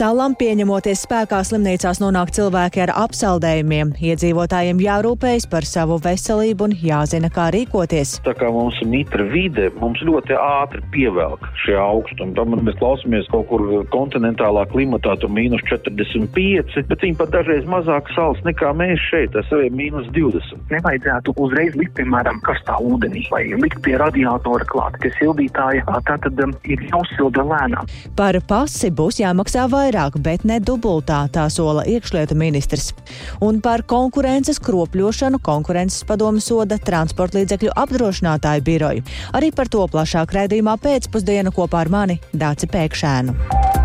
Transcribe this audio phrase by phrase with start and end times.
[0.00, 3.90] Salam pieņemoties spēkā slimnīcās nonāk cilvēki ar apsaldējumiem.
[4.00, 8.14] Iedzīvotājiem jārūpējas par savu veselību un jāzina, kā rīkoties.
[8.24, 12.32] Tā kā mums ir mitra vide, mums ļoti ātri pievelk šie augstumi.
[12.38, 18.08] Tad mēs klausāmies kaut kur kontinentālā klimatā, tur mīnus 45, bet viņi pat dažreiz mazāk
[18.16, 20.64] sals nekā mēs šeit, tas ir mīnus 20.
[20.72, 26.40] Nevajadzētu uzreiz likt, piemēram, karstā ūdenī vai likt pie radiatora klāt, ka sildītāja tā tad
[26.40, 27.94] um, ir jāuzsilda lēnām.
[28.16, 29.89] Par pasi būs jāmaksā vairāk,
[30.22, 32.92] bet ne dubultā, tā sola iekšlietu ministrs.
[33.40, 39.06] Un par konkurences kropļošanu konkurences padomu soda transporta līdzekļu apdrošinātāju biroju.
[39.32, 43.79] Arī par to plašāk raidījumā pēcpusdienu kopā ar mani Dāci Pēkšēnu.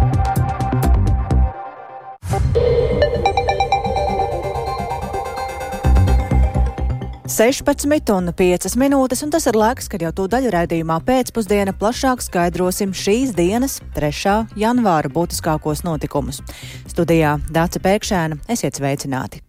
[7.35, 12.23] 16 un 5 minūtes, un tas ir laiks, kad jau to daļu raidījumā pēcpusdiena plašāk
[12.23, 14.47] skaidrosim šīs dienas, 3.
[14.55, 16.39] janvāra būtiskākos notikumus.
[16.87, 19.44] Studijā Dāca Pēkšēna, esiet sveicināti!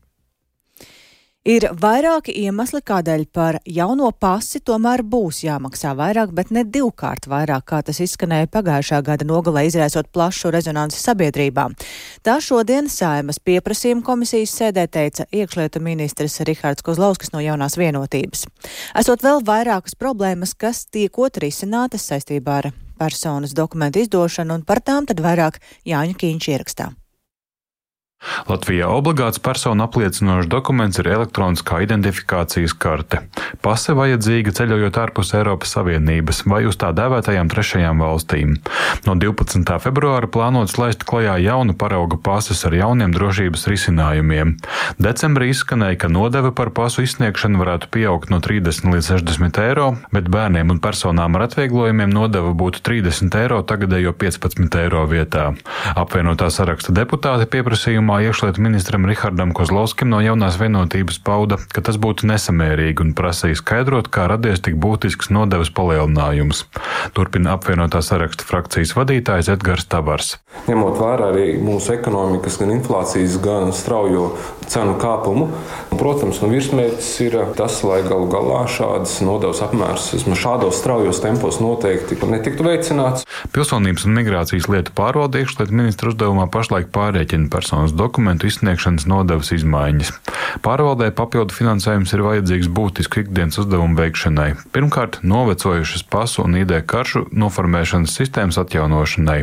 [1.46, 7.62] Ir vairāki iemesli, kādēļ par jauno pasi tomēr būs jāmaksā vairāk, bet ne divkārt vairāk,
[7.70, 11.68] kā tas izskanēja pagājušā gada nogalē, izraisot plašu rezonanci sabiedrībā.
[12.26, 18.48] Tā šodien Saimas pieprasījuma komisijas sēdē teica iekšlietu ministrs Rihards Kozlauskas no jaunās vienotības.
[18.98, 25.06] Esot vēl vairākas problēmas, kas tiekot risinātas saistībā ar personas dokumentu izdošanu, un par tām
[25.06, 26.90] tad vairāk Jāņa Kīņš ierakstā.
[28.48, 33.22] Latvijā obligāts personu apliecinošs dokuments ir elektroniskā identifikācijas karte.
[33.64, 38.56] Pase vajadzīga ceļojot ārpus Eiropas Savienības vai uz tā dēvētajām trešajām valstīm.
[39.06, 39.76] No 12.
[39.82, 44.56] februāra plānots laist klajā jaunu parauga pases ar jauniem drošības risinājumiem.
[45.02, 50.30] Decembrī izskanēja, ka nodeve par pasu izsniegšanu varētu pieaugt no 30 līdz 60 eiro, bet
[50.32, 55.48] bērniem un personām ar atvieglojumiem nodeva būtu 30 eiro tagadējo 15 eiro vietā.
[55.96, 62.28] Apvienotā saraksta deputāti pieprasījumā iekšlietu ministram Rihardam Kozlovskim no jaunās vienotības pauda, ka tas būtu
[62.30, 66.64] nesamērīgi un prasīja skaidrot, kā radies tik būtisks nodevas palielinājums.
[67.16, 70.36] Turpina apvienotā saraksta frakcijas vadītājs Edgars Tavars.
[70.70, 74.30] Ņemot vērā arī mūsu ekonomikas, gan inflācijas, gan straujo
[74.72, 75.48] cenu kāpumu,
[75.94, 81.60] protams, nu virsmērķis ir tas, lai galu galā šādas nodevas apmērs vismaz šādos straujos tempos
[81.62, 83.26] noteikti netiktu veicināts.
[83.54, 90.12] Pilsonības un migrācijas lietu pārvalde iekšlietu ministra uzdevumā pašlaik pārreķina personas dokumentu izsniegšanas nodevas izmaiņas.
[90.64, 94.48] Pārvaldē papildu finansējums ir vajadzīgs būtisku ikdienas uzdevumu veikšanai.
[94.74, 99.38] Pirmkārt, novecojušas pasu un ID karšu noformēšanas sistēmas atjaunošanai.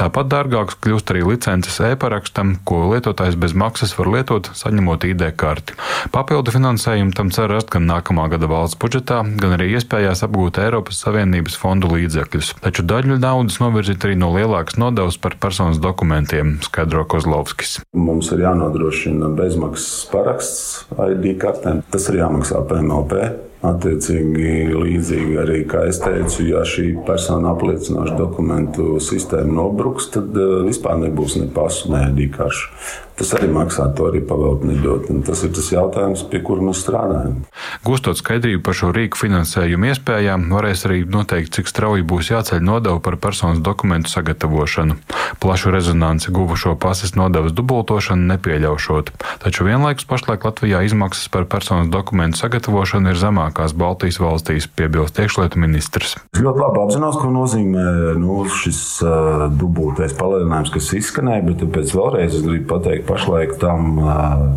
[0.00, 5.76] Tāpat dārgāks kļūst arī licences e-parakstam, ko lietotājs bez maksas var lietot, saņemot ID karti.
[6.14, 11.00] Papildu finansējumu tam cer rast gan nākamā gada valsts budžetā, gan arī iespējās apgūt Eiropas
[11.04, 12.56] Savienības fondu līdzekļus.
[12.64, 17.78] Taču daļu naudas novirzīt arī no lielākas nodevas par personas dokumentiem, skaidro Kozlovskis.
[17.96, 21.84] Mums ir jānodrošina bezmaksas paraksts ID kartēm.
[21.92, 23.26] Tas ir jāmaksā PMLP.
[23.66, 30.60] Attiecīgi, līdzīgi arī, kā es teicu, ja šī persona apliecinoša dokumentu sistēma nobruks, tad uh,
[30.66, 32.68] vispār nebūs ne pasu, ne dīkāršu.
[33.16, 35.08] Tas arī maksā, to arī pavēlt nedot.
[35.12, 37.38] Un tas ir tas jautājums, pie kura mēs strādājam.
[37.86, 43.00] Gūstot skaidrību par šo rīku finansējumu iespējām, varēs arī noteikt, cik strauji būs jāceļ nodeva
[43.00, 44.98] par personas dokumentu sagatavošanu.
[45.40, 49.14] Plašu rezonanci guvušo pases nodevas dubultošanu nepieļaušot,
[49.46, 55.60] taču vienlaikus pašlaik Latvijā izmaksas par personas dokumentu sagatavošanu ir jaunākās Baltijas valstīs, piebilst iekšlietu
[55.62, 56.16] ministrs.
[56.34, 61.94] Es ļoti labi apzinos, ko nozīmē nu, šis uh, dubultais palielinājums, kas izskanēja, bet tāpēc
[61.96, 64.00] vēlreiz es gribu pateikt, pašlaik tam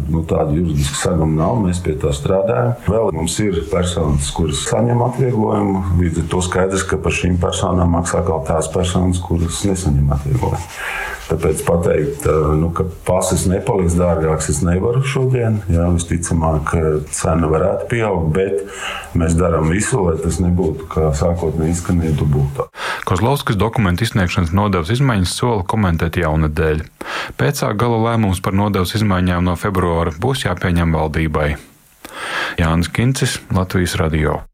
[0.10, 1.60] nu, tādu juridisku segumu nav.
[1.64, 2.74] Mēs pie tā strādājam.
[2.90, 5.84] Vēl mums ir personas, kuras saņem atvieglojumu.
[6.02, 10.68] Līdz ar to skaidrs, ka par šīm personām maksā kaut tās personas, kuras nesaņem atvieglojumu.
[11.30, 12.26] Tāpēc pateikt,
[12.58, 15.60] nu, ka pasis nepaliks dārgāks, es nevaru šodien.
[15.70, 16.74] Jā, visticamāk,
[17.14, 22.66] cena varētu pieaugt, bet mēs darām visu, lai tas nebūtu kā sākotnēji izskanēja dubultā.
[23.10, 26.86] Kozlovskis dokumentu izsniegšanas nodevas izmaiņas sola komentēt jaunadēļ.
[27.38, 31.50] Pēcāk gala lēmums par nodevas izmaiņām no februāra būs jāpieņem valdībai.
[32.58, 34.49] Jānis Kincis, Latvijas Radio.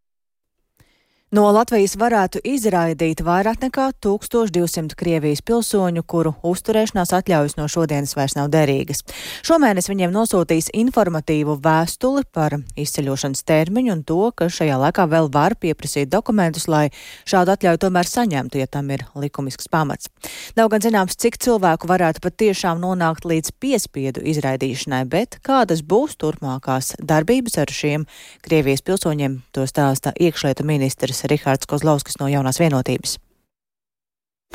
[1.36, 8.38] No Latvijas varētu izraidīt vairāk nekā 1200 Krievijas pilsoņu, kuru uzturēšanās atļaujas no šodienas vairs
[8.38, 9.02] nav derīgas.
[9.44, 15.58] Šomēnes viņiem nosūtīs informatīvu vēstuli par izceļošanas termiņu un to, ka šajā laikā vēl var
[15.60, 16.86] pieprasīt dokumentus, lai
[17.28, 20.14] šādu atļauju tomēr saņemtu, ja tam ir likumisks pamats.
[20.56, 26.94] Nav gan zināms, cik cilvēku varētu patiešām nonākt līdz piespiedu izraidīšanai, bet kādas būs turpmākās
[27.04, 28.08] darbības ar šiem
[28.46, 33.18] Krievijas pilsoņiem, to stāsta iekšlietu ministrs Rihards Kozlovskis no jaunās vienotības.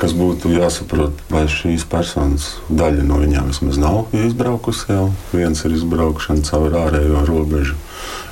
[0.01, 5.09] Kas būtu jāsaprot, vai šīs personas daļa no viņām vismaz nav izbraukusi jau.
[5.33, 7.75] Viens ir izbraukšana caur ārējo robežu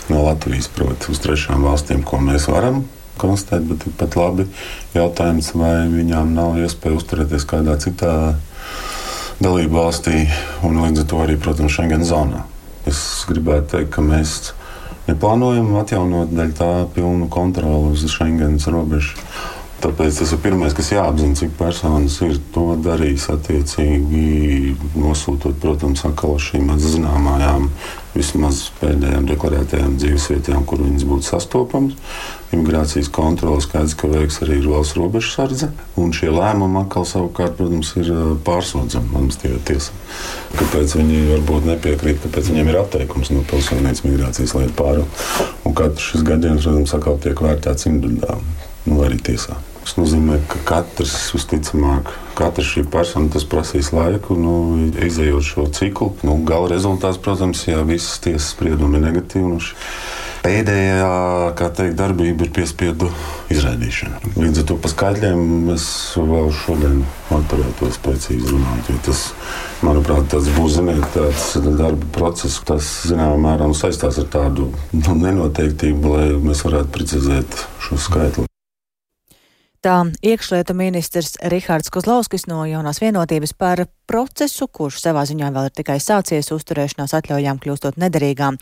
[0.09, 2.87] no Latvijas, proti, uz trešām valstīm, ko mēs varam
[3.19, 4.45] konstatēt, bet tikpat labi
[4.95, 8.13] jautājums, vai viņām nav iespēja uzturēties kādā citā
[9.43, 10.23] dalību valstī
[10.67, 12.45] un līdz ar to arī, protams, Schengen zonā.
[12.89, 14.53] Es gribētu teikt, ka mēs
[15.09, 19.17] neplānojam atjaunot daļu tā pilnu kontroli uz Schengenas robežu.
[19.79, 23.29] Tāpēc tas ir pirmais, kas jāapzinās, cik personas ir to darījis.
[23.31, 27.69] Attiecīgi, nosūtot, protams, atkal šīm atzināmajām,
[28.11, 31.95] vismaz pēdējām deklarētajām dzīvesvietām, kur viņas būtu sastopamas.
[32.51, 35.71] Imigrācijas kontrole skaidrs, ka veiks arī valsts robežsardze.
[36.01, 38.11] Un šie lēmumi atkal savukārt, protams, ir
[38.49, 39.95] pārsūdzami administratīvā tiesā.
[40.57, 45.07] Kāpēc viņi varbūt nepiekrīt, kāpēc viņiem ir atteikums no pilsonības migrācijas lietu.
[45.63, 49.61] Un katrs šis gadījums, protams, atkal tiek vērtēts individuāli, nu, arī tiesā.
[49.89, 54.51] Tas nozīmē, ka katrs, visticamāk, katra šī persona prasīs laiku, nu,
[54.93, 56.11] izējot šo ciklu.
[56.21, 59.47] Nu, gala rezultāts, protams, ja visas tiesas spriedumi ir negatīvi.
[59.49, 59.57] Nu,
[60.43, 61.09] Pēdējā
[61.57, 63.09] teikt, darbība ir piespiedu
[63.49, 64.21] izraidīšana.
[64.37, 67.01] Līdz ar to par skaitļiem es vēl šodien
[67.33, 68.91] atturētos precīzi runāt.
[69.09, 69.23] Tas,
[69.81, 75.17] manuprāt, tas būs ziniet, tāds darba process, kas zināmā mērā nu, saistās ar tādu nu,
[75.25, 78.48] nenoteiktību, lai mēs varētu precizēt šo skaitli.
[79.79, 85.75] Tā iekšlietu ministrs Rihards Kozlovskis no jaunās vienotības par procesu, kurš savā ziņā vēl ir
[85.77, 88.57] tikai sācies uzturēšanās atļaujām kļūstot nederīgām.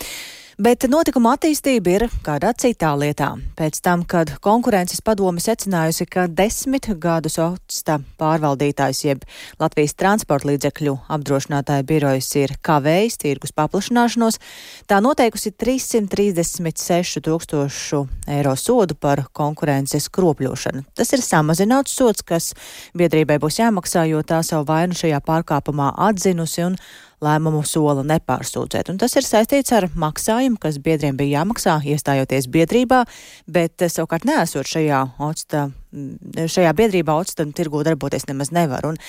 [0.57, 3.27] Bet notikuma attīstība ir kādā citā lietā.
[3.59, 9.27] Pēc tam, kad konkurences padome secinājusi, ka desmit gadus OCTA pārvaldītājs jeb
[9.61, 14.41] Latvijas transporta līdzekļu apdrošinātāja birojas ir kavējis tirgus paplašināšanos,
[14.89, 18.03] tā noteikusi 336 tūkstošu
[18.39, 20.87] eiro sodu par konkurences kropļošanu.
[20.97, 22.55] Tas ir samazināts sods, kas
[22.97, 26.81] biedrībai būs jāmaksā, jo tā savu vainu šajā pārkāpumā atzinusi un
[27.23, 28.91] lēmumu sola nepārsūdzēt.
[28.91, 33.03] Un tas ir saistīts ar maksājumu, kas biedriem bija jāmaksā, iestājoties biedrībā,
[33.49, 35.67] bet eh, savukārt nesot šajā octa.
[35.95, 38.85] Mm, šajā biedrībā octa tirgu darboties nemaz nevar.
[38.89, 38.99] Un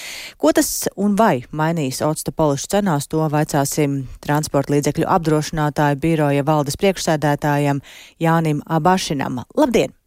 [0.40, 6.80] ko tas un vai mainīs octa polišu cenās, to vaicāsim transporta līdzekļu apdrošinātāju biroja valdes
[6.80, 7.84] priekšsēdētājam
[8.22, 9.42] Jānim Abašinam.
[9.58, 9.97] Labdien!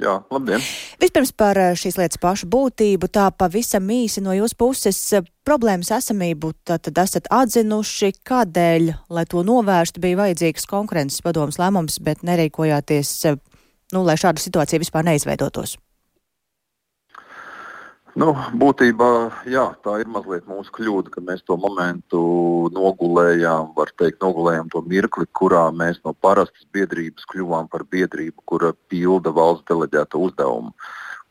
[0.00, 0.62] Jā, labdien!
[1.00, 5.92] Vispirms par eh, šīs lietas pašu būtību, tā pavisam īsi no jūsu puses eh, problēmas
[5.98, 13.12] esamību tad esat atzinuši, kādēļ, lai to novērstu, bija vajadzīgs konkurences padomas lēmums, bet nerīkojāties,
[13.28, 13.38] eh,
[13.92, 15.76] nu, lai šāda situācija vispār neizveidotos.
[18.18, 19.08] Nu, būtībā
[19.46, 22.22] jā, tā ir mazliet mūsu kļūda, ka mēs to momentu
[22.74, 28.72] nogulējām, var teikt, nogulējām to mirkli, kurā mēs no parastas biedrības kļuvām par biedrību, kura
[28.90, 30.74] pilda valsts deleģēto uzdevumu.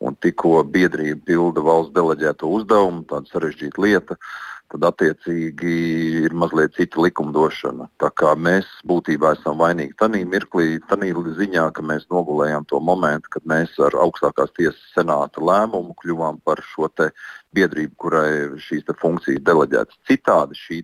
[0.00, 5.74] Un tikko biedrība pilda valsts deleģēto uzdevumu, tāda sarežģīta lieta, uh, tad attiecīgi
[6.24, 7.88] ir mazliet cita likumdošana.
[8.02, 13.32] Tā kā mēs būtībā esam vainīgi tajā mirklī, tajā ziņā, ka mēs nogulējām to momentu,
[13.34, 16.88] kad mēs ar augstākās tiesas senāta lēmumu kļuvām par šo
[17.54, 18.30] biedrību, kurai
[18.62, 19.98] šīs funkcijas deleģētas.
[20.06, 20.82] Citādi šī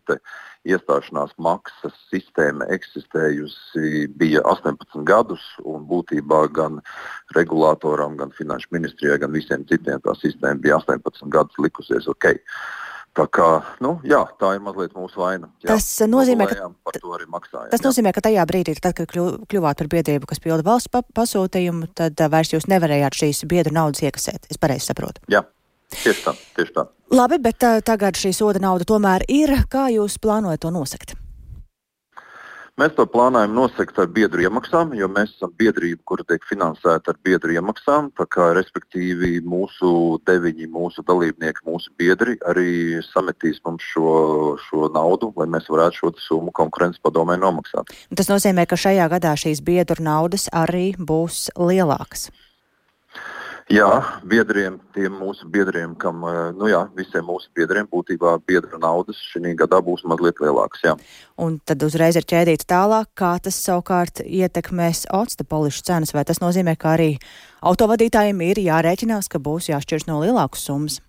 [0.66, 6.80] iestāšanās maksas sistēma eksistējusi bija 18 gadus, un būtībā gan
[7.36, 12.32] regulātoram, gan finanšu ministrijai, gan visiem citiem tā sistēma bija 18 gadus likusies ok.
[13.16, 13.48] Tā, kā,
[13.80, 15.48] nu, jā, tā ir mazliet mūsu vaina.
[15.64, 16.68] Jā, tas nozīmē, ka,
[17.72, 21.88] tas nozīmē, ka tajā brīdī, tad, kad kļuvāt par biedrību, kas pilda valsts pa pasūtījumu,
[21.96, 24.50] tad vairs jūs nevarējāt šīs biedru naudas iekasēt.
[24.52, 25.24] Es pareizi saprotu.
[25.32, 25.46] Jā.
[25.96, 26.88] Tieši tā, tieši tā.
[27.14, 29.54] Labi, bet tagad šī soda nauda tomēr ir.
[29.72, 31.16] Kā jūs plānojat to nosakt?
[32.76, 37.16] Mēs to plānojam nosegt ar biedru iemaksām, jo mēs esam biedrība, kura tiek finansēta ar
[37.24, 38.10] biedru iemaksām.
[38.28, 44.10] Kā, respektīvi, mūsu deviņi, mūsu dalībnieki, mūsu biedri arī sametīs mums šo,
[44.66, 47.96] šo naudu, lai mēs varētu šo summu konkurences padomē nomaksāt.
[48.12, 52.28] Tas nozīmē, ka šajā gadā šīs biedru naudas arī būs lielākas.
[53.66, 59.18] Jā, biedriem, tiem mūsu biedriem, kam, eh, nu jā, visiem mūsu biedriem būtībā biedra naudas
[59.32, 60.84] šī gadā būs mazliet lielākas.
[60.84, 60.94] Jā.
[61.36, 66.38] Un tad uzreiz ir ķēdīts tālāk, kā tas savukārt ietekmēs octa polišu cenas, vai tas
[66.38, 67.18] nozīmē, ka arī
[67.60, 71.00] autovadītājiem ir jārēķinās, ka būs jāšķirs no lielākas summas?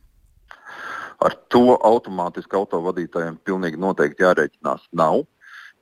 [1.21, 5.27] Ar to automātiski autovadītājiem pilnīgi noteikti jārēķinās nav.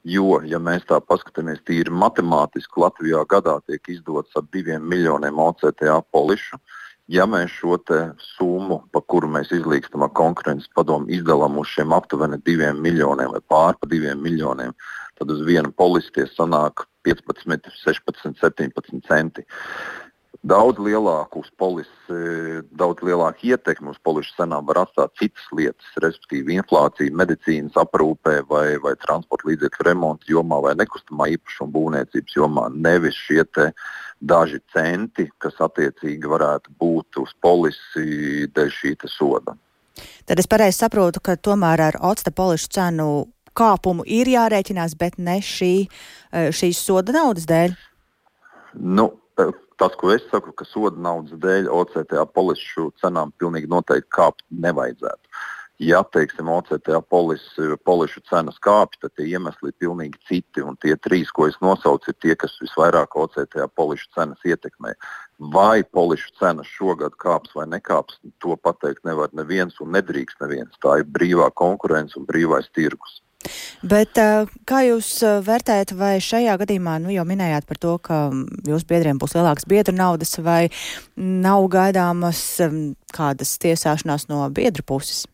[0.05, 5.95] Jo, ja mēs tā paskatāmies tīri matemātiski, Latvijā gadā tiek izdots ap diviem miljoniem OCTA
[6.13, 6.59] polišu.
[7.09, 7.79] Ja mēs šo
[8.21, 13.41] summu, pa kuru mēs izlīgstam ar konkurences padomu, izdalām uz šiem aptuveni diviem miljoniem vai
[13.49, 14.73] pār pa diviem miljoniem,
[15.17, 19.45] tad uz vienu polisi tie sanāk 15, 16, 17 centi.
[20.43, 22.17] Daudz lielāku uz polisi,
[22.75, 28.77] daudz lielāku ietekmi uz polišu cenām var atstāt citas lietas, respektīvi inflācija medicīnas aprūpē vai,
[28.83, 33.43] vai transporta līdzekļu remonta jomā vai nekustamā īpašuma būvniecības jomā, nevis šie
[34.21, 39.55] daži centi, kas attiecīgi varētu būt uz polisi dēļ šī soda.
[40.25, 43.09] Tad es pareizi saprotu, ka tomēr ar octa polišu cenu
[43.55, 45.87] kāpumu ir jārēķinās, bet ne šī,
[46.31, 47.75] eh, šīs soda naudas dēļ.
[48.75, 54.45] Nu, tas, ko es saku, ka soda naudas dēļ OCTA polišu cenām pilnīgi noteikti kāpt
[54.49, 55.35] nevajadzētu
[55.79, 57.43] ja teiksim, OCTA polis,
[57.85, 60.63] polišu cenas kāpj, tad tie iemesli ir pilnīgi citi.
[60.63, 64.95] Un tie trīs, ko es nosaucu, ir tie, kas visvairāk OCTA polišu cenas ietekmē.
[65.51, 70.79] Vai polišu cenas šogad kāps vai nekāps, to pateikt nevar neviens un nedrīkst neviens.
[70.83, 73.19] Tā ir brīvā konkurence un brīvais tirgus.
[73.85, 74.17] Bet
[74.67, 75.09] kā jūs
[75.45, 78.19] vērtējat, vai šajā gadījumā, nu jau minējāt par to, ka
[78.67, 80.69] jūsu biedriem būs lielāks biedru naudas, vai
[81.15, 82.41] nav gaidāmas
[83.15, 85.25] kādas tiesāšanās no biedru puses?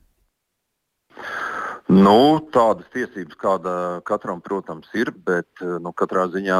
[1.91, 3.71] Nu, tādas tiesības kāda
[4.07, 6.59] katram, protams, ir, bet nu, katrā ziņā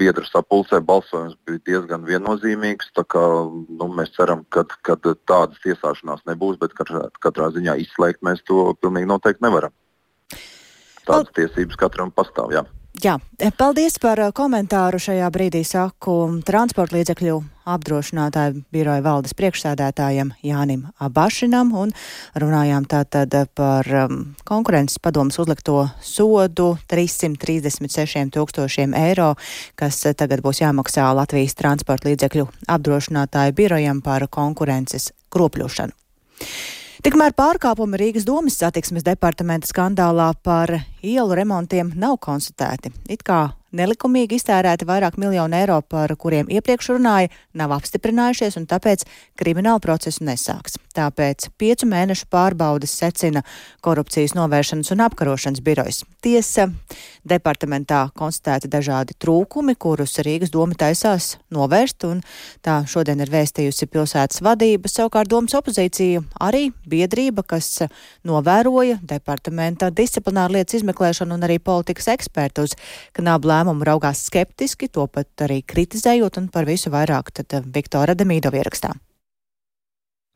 [0.00, 2.88] biedru sapulcē balsojums bija diezgan viennozīmīgs.
[3.12, 8.70] Kā, nu, mēs ceram, ka tādas tiesāšanās nebūs, bet katrā, katrā ziņā izslēgt mēs to
[8.80, 9.76] pilnīgi noteikti nevaram.
[11.08, 12.52] Tādas tiesības katram pastāv.
[12.54, 12.64] Jā.
[12.98, 13.14] Jā,
[13.54, 17.36] paldies par uh, komentāru šajā brīdī saku transporta līdzekļu
[17.68, 21.92] apdrošinātāju biroja valdes priekšsēdētājam Jānim Abašinam un
[22.42, 24.16] runājām tātad par um,
[24.48, 29.34] konkurences padomus uzlikto sodu 336 tūkstošiem eiro,
[29.78, 35.94] kas tagad būs jāmaksā Latvijas transporta līdzekļu apdrošinātāju birojam par konkurences kropļošanu.
[36.98, 42.90] Tikmēr pārkāpumi Rīgas domas satiksmes departamenta skandālā par ielu remontiem nav konstatēti.
[43.06, 49.04] It kā nelikumīgi iztērēti vairāk miljonu eiro, par kuriem iepriekš runāja, nav apstiprinājušies un tāpēc
[49.38, 50.78] kriminālu procesu nesāks.
[50.98, 53.44] Tāpēc piecu mēnešu pārbaudas secina
[53.84, 56.02] korupcijas novēršanas un apkarošanas birojas.
[56.24, 56.66] Tiesa,
[57.28, 62.22] departamentā konstatēti dažādi trūkumi, kurus Rīgas doma taisās novērst, un
[62.64, 64.90] tā šodien ir vēstījusi pilsētas vadība.
[64.90, 67.84] Savukārt domas opozīcija arī biedrība, kas
[68.26, 72.74] novēroja departamenta disciplināru lietas izmeklēšanu un arī politikas ekspertu uz
[73.18, 78.62] knābu lēmumu raugās skeptiski, to pat arī kritizējot un par visu vairāk tad Viktora Demīdova
[78.62, 78.94] ierakstā.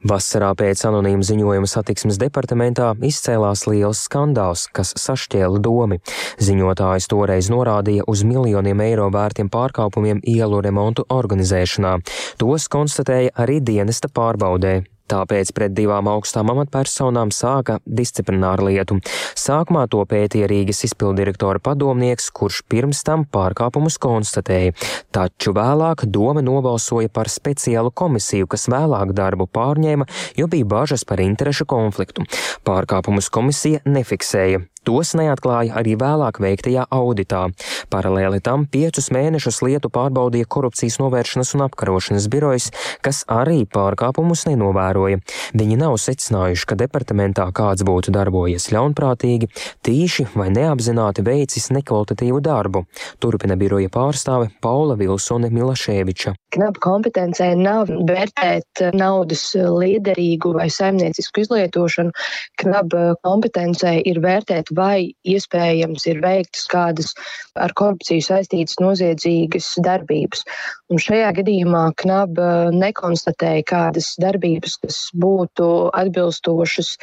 [0.03, 6.01] Vasarā pēc anonīma ziņojuma satiksmes departamentā izcēlās liels skandāls, kas sašķēla domi.
[6.43, 12.01] Ziņotājs toreiz norādīja uz miljoniem eiro vērtiem pārkāpumiem ielu remontu organizēšanā.
[12.43, 14.81] Tos konstatēja arī dienesta pārbaudē.
[15.13, 18.97] Tāpēc pret divām augstām amatpersonām sāka disciplināru lietu.
[19.39, 24.73] Sākumā to pētīja Rīgas izpildirektora padomnieks, kurš pirms tam pārkāpumus konstatēja,
[25.13, 30.09] taču vēlāk doma nobalsoja par speciālu komisiju, kas vēlāk darbu pārņēma,
[30.41, 32.25] jo bija bažas par interešu konfliktu.
[32.65, 34.72] Pārkāpumus komisija nefiksēja.
[34.83, 37.45] Tos neatklāja arī vēlāk veiktajā auditā.
[37.93, 42.71] Paralēli tam piecus mēnešus lietu pārbaudīja korupcijas novēršanas un apkarošanas birojas,
[43.05, 45.21] kas arī pārkāpumus nenovēroja.
[45.55, 49.51] Viņi nav secinājuši, ka departamentā kāds būtu darbojies ļaunprātīgi,
[49.87, 52.85] tīši vai neapzināti veicis nekvalitatīvu darbu,
[53.23, 56.35] turpina biroja pārstāve Paula Vilsone Milaševiča.
[56.53, 62.13] Knapa kompetencē nav vērtēt naudas liederīgu vai saimniecisku izlietošanu.
[62.61, 67.13] Knapa kompetencē ir vērtēt vai iespējams ir veiktas kādas
[67.59, 70.45] ar korupciju saistītas noziedzīgas darbības.
[70.93, 72.41] Un šajā gadījumā KNAB
[72.77, 75.69] nekonstatēja kādas darbības, kas būtu
[76.03, 76.97] atbilstošas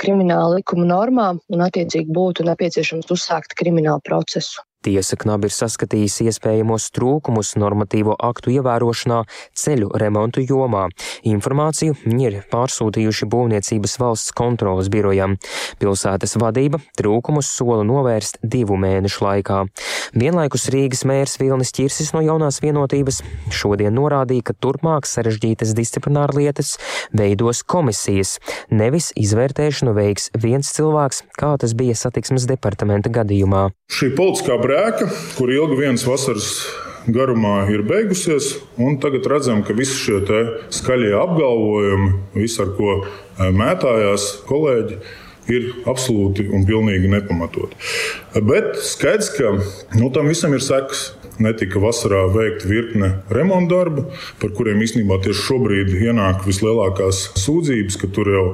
[0.00, 4.62] krimināla likuma normām un attiecīgi būtu nepieciešams uzsākt kriminālu procesu.
[4.84, 9.22] Tiesa Knab ir saskatījis iespējamos trūkumus normatīvo aktu ievērošanā
[9.56, 10.86] ceļu remontu jomā.
[11.24, 15.38] Informāciju viņi ir pārsūtījuši Būvniecības valsts kontrolas birojam.
[15.80, 19.62] Pilsētas vadība trūkumus sola novērst divu mēnešu laikā.
[20.12, 23.22] Vienlaikus Rīgas mērs Vilnis Čirsis no jaunās vienotības
[23.54, 26.76] šodien norādīja, ka turpmāk sarežģītas disciplināra lietas
[27.16, 28.36] veidos komisijas,
[28.68, 33.70] nevis izvērtēšanu veiks viens cilvēks, kā tas bija satiksmes departamenta gadījumā.
[33.94, 35.06] Šī politiskā brēka,
[35.38, 36.48] kur ilgi viens vasaras
[37.06, 38.56] garumā ir beigusies,
[39.02, 40.20] tagad redzam, ka visi šie
[40.72, 43.04] skaļie apgalvojumi, viss ar ko
[43.38, 44.98] mētājās kolēģi,
[45.52, 47.76] ir absolūti un pilnīgi nepamatoti.
[48.48, 49.52] Bet skaidrs, ka
[50.00, 51.10] nu, tam visam ir sekas
[51.42, 54.06] netika vasarā veikta virkne remonta darbu,
[54.40, 58.46] par kuriem īstenībā tieši šobrīd ienāk vislielākās sūdzības, ka tur jau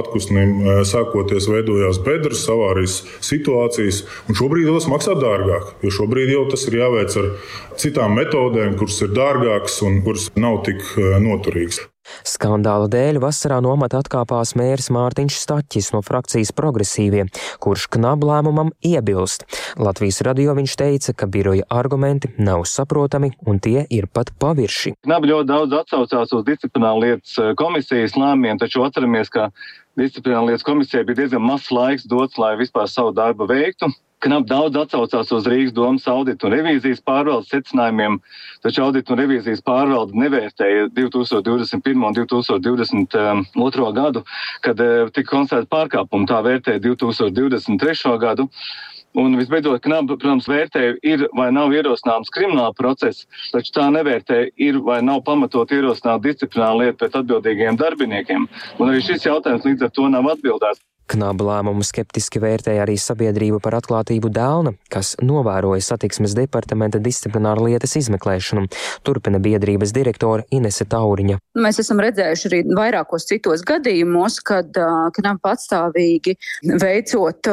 [0.00, 4.04] atpūsnim e, sākoties veidojās bedres, avārijas situācijas.
[4.28, 7.32] Un šobrīd tas maksā dārgāk, jo šobrīd jau tas ir jāveic ar
[7.80, 11.86] citām metodēm, kuras ir dārgākas un kuras nav tik e, noturīgas.
[12.26, 17.26] Skandāla dēļ vasarā nomata atkāpās mērs Mārtiņš Staķis no frakcijas progresīvie,
[17.62, 19.46] kurš knabu lēmumam iebilst.
[19.80, 24.96] Latvijas radio viņš teica, ka biroja argumenti nav saprotami un tie ir pat pavirši.
[25.06, 29.50] Knabi ļoti daudz atsaucās uz disciplināru lietas eh, komisijas lēmumiem, taču atceramies, ka
[29.98, 33.90] disciplināru lietas komisijai bija diezgan mazs laiks dots, lai vispār savu darbu veiktu.
[34.24, 38.16] Knap daudz atsaucās uz Rīgas domas auditu un revīzijas pārvaldes secinājumiem,
[38.64, 42.06] taču auditu un revīzijas pārvalde nevērtēja 2021.
[42.08, 43.92] un 2022.
[44.00, 44.24] gadu,
[44.64, 46.28] kad eh, tika konstatēta pārkāpuma.
[46.32, 48.16] Tā vērtēja 2023.
[48.24, 48.48] gadu.
[49.16, 54.76] Un visbeidzot, knaba, protams, vērtē, ir vai nav ierosināms krimināla process, taču tā nevērtē, ir
[54.84, 58.44] vai nav pamatot ierosināt disciplināru lietu pret atbildīgiem darbiniekiem.
[58.76, 60.84] Un arī šis jautājums līdz ar to nav atbildēts.
[61.06, 67.94] Knaba lēmumu skeptiski vērtēja arī sabiedrība par atklātību Dēlna, kas novēroja satiksmes departamenta disciplināru lietas
[68.00, 68.66] izmeklēšanu.
[69.06, 71.38] Turpina biedrības direktore Inese Tauriņa.
[71.62, 76.34] Mēs esam redzējuši arī vairākos citos gadījumos, kad Knaba patstāvīgi
[76.82, 77.52] veicot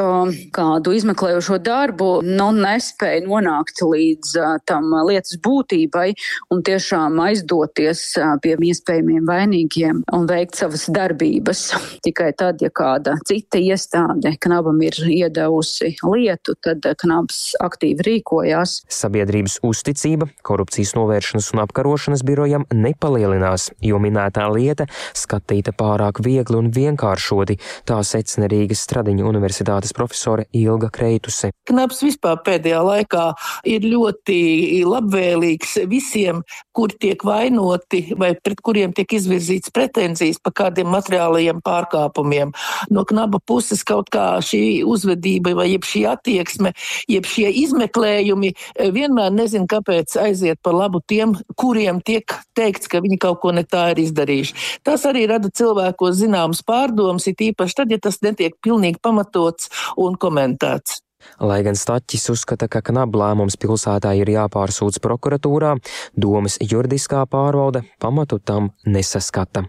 [0.54, 4.34] kādu izmeklējošo darbu, nu, nespēja nonākt līdz
[4.66, 6.08] tam lietas būtībai
[6.50, 8.02] un tiešām aizdoties
[8.42, 11.68] pie iespējamiem vainīgiem un veikt savas darbības.
[12.02, 18.84] Tikai tad, ja kāda cita cita iestāde knabam ir iedevusi lietu, tad knabs aktīvi rīkojās.
[18.88, 26.70] Sabiedrības uzticība korupcijas novēršanas un apkarošanas birojam nepalielinās, jo minētā lieta skatīta pārāk viegli un
[26.74, 27.58] vienkāršoti,
[27.88, 31.52] tā secina Rīgas Stradiņa universitātes profesore Ilga Kreituse.
[31.68, 33.26] Knabs vispār pēdējā laikā
[33.68, 36.42] ir ļoti labvēlīgs visiem,
[36.74, 42.54] kuri tiek vainoti vai pret kuriem tiek izvirzīts pretenzijas par kādiem materiālajiem pārkāpumiem.
[42.90, 46.72] No knaba darba puses kaut kā šī uzvedība vai šī attieksme,
[47.08, 52.24] jeb šie izmeklējumi eh, vienmēr nezinu, kāpēc aiziet par labu tiem, kuriem tiek
[52.54, 54.54] teikts, ka viņi kaut ko ne tā ir izdarījuši.
[54.84, 60.16] Tas arī rada cilvēkos zināmas pārdomas, it īpaši tad, ja tas netiek pilnīgi pamatots un
[60.16, 61.00] komentēts.
[61.40, 65.72] Lai gan Staķis uzskata, ka knaba lēmums pilsētā ir jāpārsūdz prokuratūrā,
[66.20, 69.64] domas juridiskā pārvalde pamatu tam nesaskata.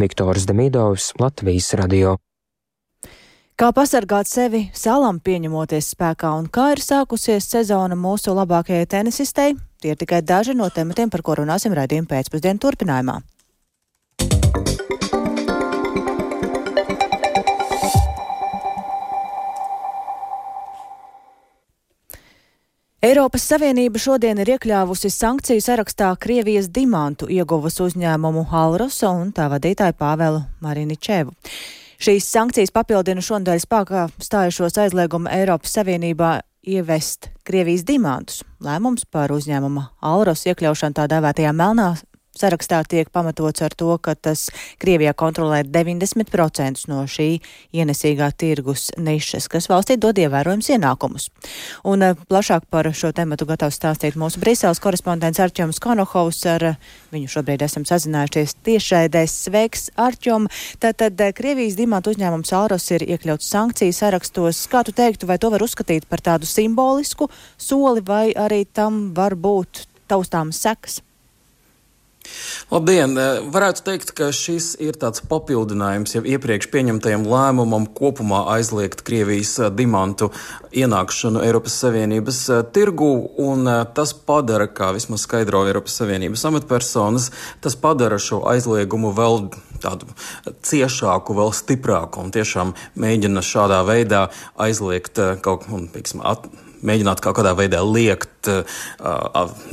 [0.00, 2.16] Viktors Demidovs, Latvijas radio.
[3.54, 9.92] Kā pasargāt sevi salam pieņemoties spēkā un kā ir sākusies sezona mūsu labākajai tenisistei, tie
[9.92, 13.14] ir tikai daži no tematiem, par ko runāsim raidījuma pēcpusdienu turpinājumā.
[23.06, 30.00] Eiropas Savienība šodien ir iekļāvusi sankciju sarakstā Krievijas dimantu ieguvas uzņēmumu Halrosa un tā vadītāju
[30.02, 31.38] Pāvelu Mariničevu.
[32.02, 36.32] Šīs sankcijas papildina šonadēļ spēkā stājušos aizliegumu Eiropas Savienībā
[36.64, 38.42] ievest Krievijas dimantus.
[38.64, 41.92] Lēmums par uzņēmuma Alros iekļaušanu tā dēvētajā melnā
[42.38, 44.48] sarakstā tiek pamatots ar to, ka tas
[44.82, 47.28] Krievijā kontrolē 90% no šī
[47.74, 51.28] ienesīgā tirgus nišas, kas valstī dod ievērojams ienākumus.
[51.86, 56.42] Un eh, plašāk par šo tematu gatavs stāstīt mūsu Briseles korespondents Arķoms Konohovs.
[56.50, 59.38] Ar eh, viņu šobrīd esam sazinājušies tiešraidēs.
[59.46, 60.50] Sveiks, Arķom!
[60.82, 64.66] Tātad eh, Krievijas dimanta uzņēmums Alros ir iekļauts sankciju sarakstos.
[64.72, 69.38] Kā tu teiktu, vai to var uzskatīt par tādu simbolisku soli, vai arī tam var
[69.38, 71.03] būt taustāmas sekas?
[72.72, 73.12] Labdien!
[73.18, 79.52] Eh, varētu teikt, ka šis ir tāds papildinājums jau iepriekš pieņemtajam lēmumam kopumā aizliegt Krievijas
[79.60, 80.30] eh, dimantu
[80.72, 83.10] ienākšanu Eiropas Savienības eh, tirgu,
[83.44, 87.30] un tas padara, kā vismaz skaidro Eiropas Savienības amatpersonas,
[87.64, 89.48] tas padara šo aizliegumu vēl
[89.84, 90.08] tādu
[90.64, 97.54] ciešāku, vēl stiprāku un tiešām mēģina šādā veidā aizliegt kaut ko, piemēram, mēģināt kaut kādā
[97.58, 98.62] veidā liekt uh,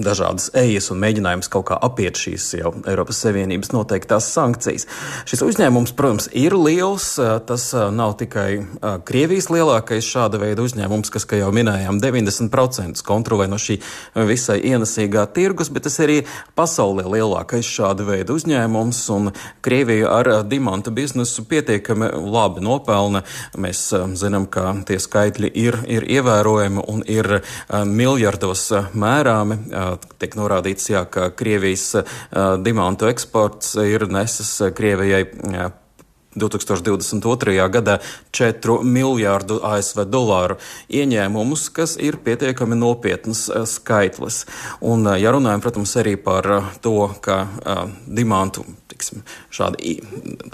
[0.02, 4.88] dažādas ejas un mēģinājums kaut kā apiet šīs jau Eiropas Savienības noteiktās sankcijas.
[5.30, 7.14] Šis uzņēmums, protams, ir liels.
[7.48, 8.50] Tas nav tikai
[9.08, 13.80] Krievijas lielākais šāda veida uzņēmums, kas, kā jau minējām, 90% kontrolē no šī
[14.30, 16.22] visai ienesīgā tirgus, bet tas arī
[16.58, 19.04] pasaulē lielākais šāda veida uzņēmums.
[19.16, 19.32] Un
[19.66, 23.24] Krievija ar dimanta biznesu pietiekami labi nopelna.
[23.62, 23.88] Mēs
[24.20, 27.42] zinām, ka tie skaitļi ir, ir ievērojami un ir
[27.88, 29.58] miljardos mērāmi.
[30.22, 32.04] Tiek norādīts, jā, ka Krievijas
[32.64, 35.26] dimantu eksports ir nesis Krievijai
[36.36, 37.70] 2022.
[37.72, 37.98] gadā
[38.32, 44.46] 4 miljārdu ASV dolāru ieņēmumus, kas ir pietiekami nopietns skaitlis.
[44.80, 46.48] Un, ja runājam, protams, arī par
[46.82, 48.64] to, ka uh, dimantu
[49.02, 49.98] tiksim, šādi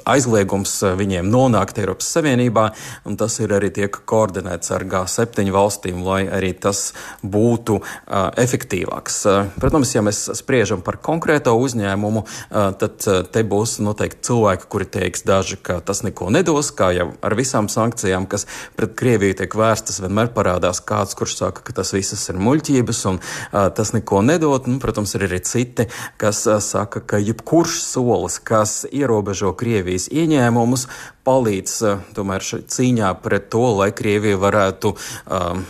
[0.08, 2.70] aizliegums viņiem nonākt Eiropas Savienībā,
[3.08, 9.20] un tas ir arī tiek koordinēts ar G7 valstīm, lai arī tas būtu uh, efektīvāks.
[9.28, 14.70] Uh, protams, ja mēs spriežam par konkrēto uzņēmumu, uh, tad uh, te būs noteikti cilvēki,
[14.72, 18.48] kuri teiks daži, ka tas neko nedos, kā jau ar visām sankcijām, kas
[18.80, 23.20] pret Krieviju tiek vērstas, vienmēr parādās kāds, kurš saka, ka tas visas ir muļķības un
[23.20, 24.70] uh, tas neko nedod.
[24.72, 25.88] Nu, protams, ir arī citi,
[26.22, 30.88] kas uh, saka, ka jebkurš solis, kas ierobežo Krievijas ieņēmumus,
[31.28, 35.68] palīdz uh, tomēr cīņā pret to, lai Krievija varētu um,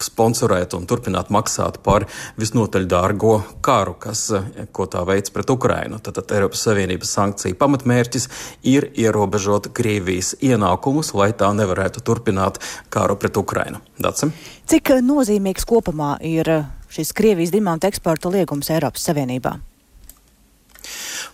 [0.00, 2.06] sponsorēt un turpināt maksāt par
[2.40, 5.98] visnotaļ dārgo karu, kas, eh, ko tā veids pret Ukrainu.
[5.98, 8.28] Tad, tad Eiropas Savienības sankciju pamatmērķis
[8.62, 13.80] ir ierobežot Krievijas ienākumus, lai tā nevarētu turpināt karu pret Ukrainu.
[13.98, 14.32] Dacim?
[14.66, 19.69] Cik nozīmīgs kopumā ir šis Krievijas dimanta eksporta liegums Eiropas Savienībā?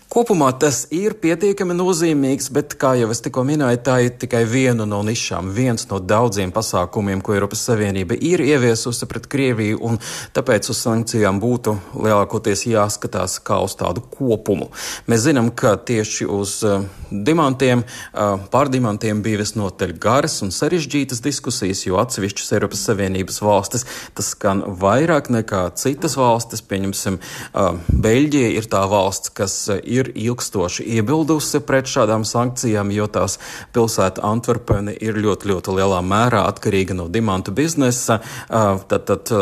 [0.07, 4.85] Kopumā tas ir pietiekami nozīmīgs, bet, kā jau es tikko minēju, tā ir tikai viena
[4.87, 9.99] no nišām, viens no daudziem pasākumiem, ko Eiropas Savienība ir ieviesusi pret Krieviju, un
[10.31, 11.73] tāpēc uz sankcijām būtu
[12.05, 14.69] lielākoties jāskatās kā uz tādu kopumu.
[15.11, 21.19] Mēs zinām, ka tieši uz uh, dimantiem, uh, pār dimantiem bija visnotaļ garas un sarežģītas
[21.27, 23.83] diskusijas, jo atsevišķas Eiropas Savienības valstis
[24.15, 26.63] tas skan vairāk nekā citas valstis.
[26.63, 33.07] Pieņemsim, uh, Beļģija ir tā valsts, kas ir ir ilgstoši iebildusi pret šādām sankcijām, jo
[33.11, 33.37] tās
[33.75, 38.19] pilsēta Antverpene ir ļoti, ļoti lielā mērā atkarīga no dimantu biznesa.
[38.47, 39.33] Tad, tad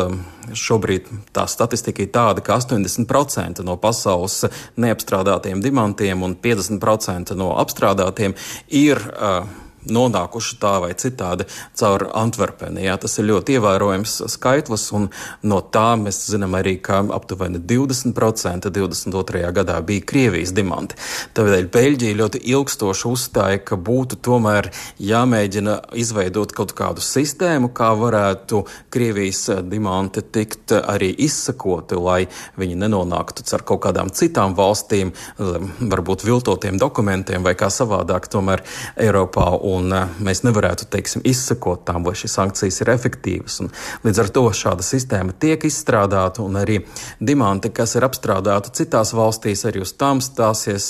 [0.56, 4.44] šobrīd tā statistika ir tāda, ka 80% no pasaules
[4.80, 8.36] neapstrādātiem dimantiem un 50% no apstrādātiem
[8.70, 9.46] ir uh,
[9.92, 11.46] nonākuši tā vai citādi
[11.78, 12.84] caur Antverpeni.
[12.86, 15.08] Jā, tas ir ļoti ievērojams skaitlis, un
[15.46, 19.44] no tā mēs zinām arī, ka aptuveni 20% 22.
[19.56, 20.98] gadā bija Krievijas dimanti.
[21.36, 24.70] Tādēļ Beļģija ļoti ilgstoši uzstāja, ka būtu tomēr
[25.02, 32.20] jāmēģina izveidot kaut kādu sistēmu, kā varētu Krievijas dimanti tikt arī izsakoti, lai
[32.60, 38.64] viņi nenonāktu caur kaut kādām citām valstīm, varbūt viltotiem dokumentiem vai kā savādāk tomēr
[39.00, 39.48] Eiropā.
[39.66, 39.92] Un un
[40.24, 43.60] mēs nevarētu teiksim, izsekot tām, vai šīs sankcijas ir efektīvas.
[43.64, 43.70] Un
[44.06, 46.80] līdz ar to šāda sistēma tiek izstrādāta, un arī
[47.20, 50.88] dimanti, kas ir apstrādāti citās valstīs, arī uz tām stāsies,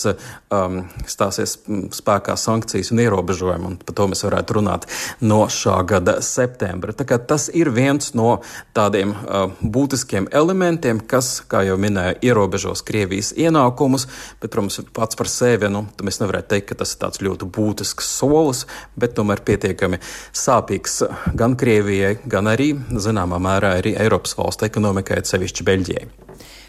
[0.55, 1.59] um, stāsies
[1.97, 3.71] spēkā sankcijas un ierobežojumi.
[3.73, 4.89] Un par to mēs varētu runāt
[5.21, 6.95] no šā gada septembra.
[6.97, 8.41] Tas ir viens no
[8.77, 14.07] tādiem uh, būtiskiem elementiem, kas, kā jau minēju, ierobežos Krievijas ienākumus,
[14.41, 18.11] bet, protams, pats par sevi nu, mēs nevarētu teikt, ka tas ir tāds ļoti būtisks
[18.19, 18.65] solis
[18.97, 20.01] bet tomēr pietiekami
[20.37, 21.03] sāpīgs
[21.35, 26.07] gan Krievijai, gan arī zināmā mērā arī Eiropas valstu ekonomikai, sevišķi Beļģijai.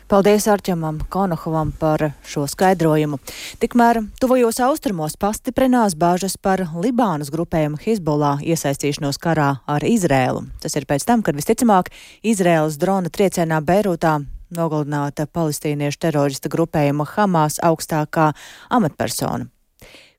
[0.08, 3.18] Paldies Arčamam Konohovam par šo skaidrojumu.
[3.60, 10.46] Tikmēr tuvajos austrumos pastiprinās bāžas par Libānas grupējumu Hizbollah iesaistīšanos karā ar Izrēlu.
[10.64, 11.92] Tas ir pēc tam, kad visticamāk
[12.24, 14.22] Izrēlas drona triecienā Beirūtā
[14.56, 18.32] nogalināta palestīniešu terorista grupējuma Hamas augstākā
[18.72, 19.52] amatpersona.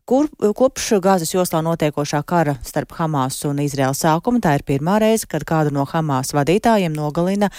[0.08, 0.24] Kur,
[0.56, 5.44] kopš Gāzes joslā notiekošā kara starp Hamas un Izraēlu sākuma tā ir pirmā reize, kad
[5.44, 7.50] kādu no Hamas vadītājiem nogalina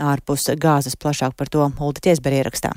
[0.00, 2.72] ārpus Gāzes plašāk par to Ulda Ķesberi ierakstā.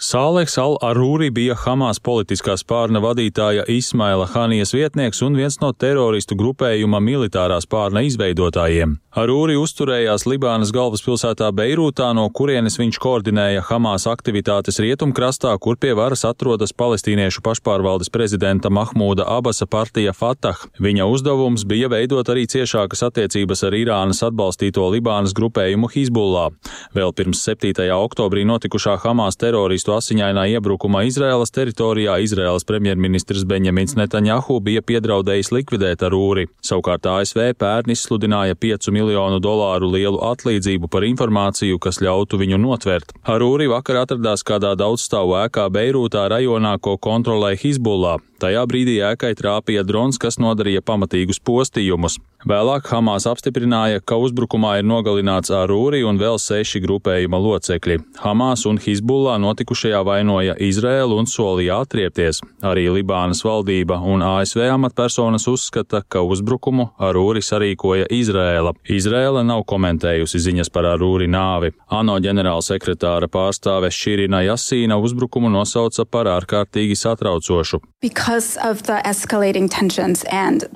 [0.00, 7.02] Sāleks Al-Arūri bija Hamas politiskā spārna vadītāja Ismaila Hanijas vietnieks un viens no teroristu grupējuma
[7.04, 8.96] militārā spārna izveidotājiem.
[9.20, 16.24] Arūri uzturējās Libānas galvaspilsētā Beirūtā, no kurienes viņš koordinēja Hamas aktivitātes rietumkrastā, kur pie varas
[16.24, 20.64] atrodas palestīniešu pašpārvaldes prezidenta Mahmūda Abasa partija Fatah.
[20.80, 26.54] Viņa uzdevums bija veidot arī ciešākas attiecības ar Irānas atbalstīto Libānas grupējumu Hizbullah.
[26.96, 27.74] Vēl pirms 7.
[27.98, 35.50] oktobrī notikušā Hamas teroristu teroristu asiņainā iebrukumā Izraēlas teritorijā Izraēlas premjerministrs Benjamins Netanjahu bija piedraudējis
[35.52, 36.46] likvidēt Arūri.
[36.62, 43.14] Savukārt ASV pērn izsludināja 5 miljonu dolāru lielu atlīdzību par informāciju, kas ļautu viņu notvert.
[43.24, 48.20] Arūri vakar atradās kādā daudzstāvu ēkā Beirūtā rajonā, ko kontrolē Hizbullah.
[48.40, 52.16] Tajā brīdī ēkai trāpīja drons, kas nodarīja pamatīgus postījumus.
[52.48, 57.98] Vēlāk Hamas apstiprināja, ka uzbrukumā ir nogalināts Arūri un vēl seši grupējuma locekļi.
[58.22, 62.40] Hamas un Hizbullah notikušajā vainoja Izrēlu un solīja atriepties.
[62.64, 68.72] Arī Libānas valdība un ASV amatpersonas uzskata, ka uzbrukumu Arūri sarīkoja Izrēla.
[68.88, 71.74] Izrēla nav komentējusi ziņas par Arūri nāvi.
[71.92, 77.84] ANO ģenerālsekretāra pārstāve Širina Jasīna uzbrukumu nosauca par ārkārtīgi satraucošu.
[78.00, 78.29] Because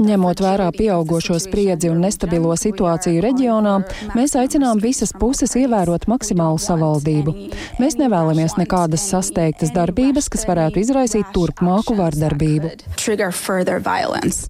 [0.02, 3.74] Ņemot vērā pieaugošo spriedzi un nestabilo situāciju reģionā,
[4.18, 7.34] mēs aicinām visas puses ievērot maksimālu savaldību.
[7.78, 12.72] Mēs nevēlamies nekādas sasteigtas darbības, kas varētu izraisīt turpmāku vardarbību.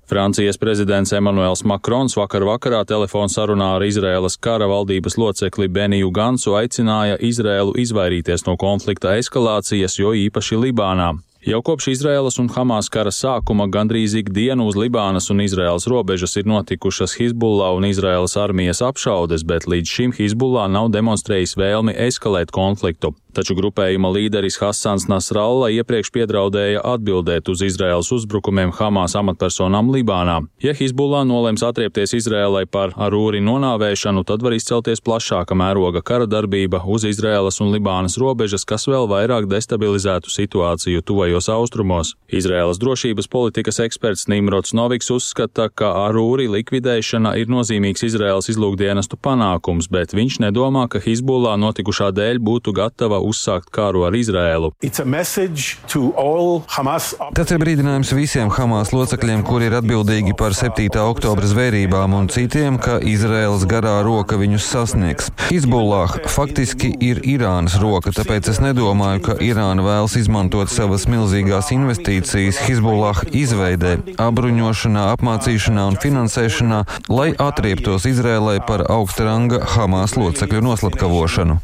[0.08, 6.56] Francijas prezidents Emmanuels Makrons vakar vakarā telefonu sarunā ar Izraēlas kara valdības locekli Beniju Gansu
[6.56, 11.12] aicināja Izraēlu izvairīties no konflikta eskalācijas, jo īpaši Libānā.
[11.44, 16.48] Jau kopš Izraēlas un Hamas kara sākuma gandrīz ikdienu uz Libānas un Izraēlas robežas ir
[16.48, 23.12] notikušas Hizbullah un Izraēlas armijas apšaudes, bet līdz šim Hizbullah nav demonstrējis vēlmi eskalēt konfliktu.
[23.34, 30.36] Taču grupējuma līderis Hassans Nasralla iepriekš piedraudēja atbildēt uz Izraēlas uzbrukumiem Hamas amatpersonām Libānā.
[30.62, 36.84] Ja Hizbullah nolems atriepties Izraēlai par arūri nonāvēšanu, tad var izcelties plašāka mēroga kara darbība
[36.86, 42.14] uz Izraēlas un Libānas robežas, kas vēl vairāk destabilizētu situāciju tuvajos austrumos.
[42.30, 49.90] Izraēlas drošības politikas eksperts Nimrods Noviks uzskata, ka arūri likvidēšana ir nozīmīgs Izraēlas izlūkdienestu panākums,
[49.90, 54.72] bet viņš nedomā, ka Hizbullah notikušā dēļ būtu gatava uzsākt kāru ar Izraēlu.
[57.34, 60.88] Tas ir brīdinājums visiem Hamas locekļiem, kuri ir atbildīgi par 7.
[61.02, 65.30] oktobra zvērībām un citiem, ka Izraēlas garā roka viņus sasniegs.
[65.48, 72.62] Hizbullah faktiski ir Irānas roka, tāpēc es nedomāju, ka Irāna vēlas izmantot savas milzīgās investīcijas
[72.68, 76.80] Hizbullah izveidē, apbruņošanā, apmācīšanā un finansēšanā,
[77.12, 81.60] lai atrieptos Izrēlai par augsta ranga Hamas locekļu noslapkavošanu.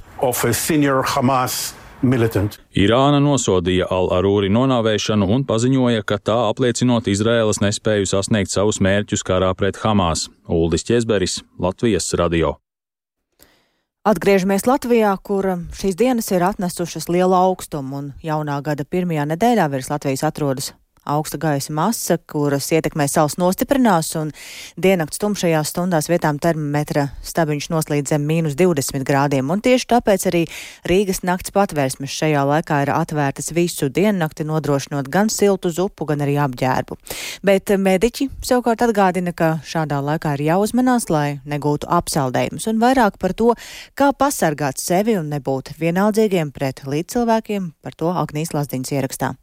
[2.72, 9.52] Irāna nosodīja Al-Arūri nonāvēšanu un paziņoja, ka tā apliecinot Izraēlas nespēju sasniegt savus mērķus karā
[9.56, 10.28] pret Hamas.
[10.48, 12.56] Uldis Česberis, Latvijas radio.
[14.08, 15.44] Atgriežamies Latvijā, kur
[15.76, 20.72] šīs dienas ir atnesušas lielu augstumu, un jaunā gada pirmajā nedēļā virs Latvijas atrodas
[21.04, 24.30] augsta gaisa masa, kuras ietekmē saules nostiprinās, un
[24.80, 30.44] diennakts tumšajās stundās vietām termometra stabiņš noslīd zem mīnus 20 grādiem, un tieši tāpēc arī
[30.88, 36.36] Rīgas nakts patvērsmes šajā laikā ir atvērtas visu diennakti, nodrošinot gan siltu zupu, gan arī
[36.44, 36.98] apģērbu.
[37.46, 43.36] Bet mediķi savukārt atgādina, ka šādā laikā ir jāuzmanās, lai negūtu apsaldējumus, un vairāk par
[43.36, 43.54] to,
[43.98, 49.36] kā pasargāt sevi un nebūt vienaldzīgiem pret līdzcilvēkiem, par to Agnijas Lazdiņas ierakstā.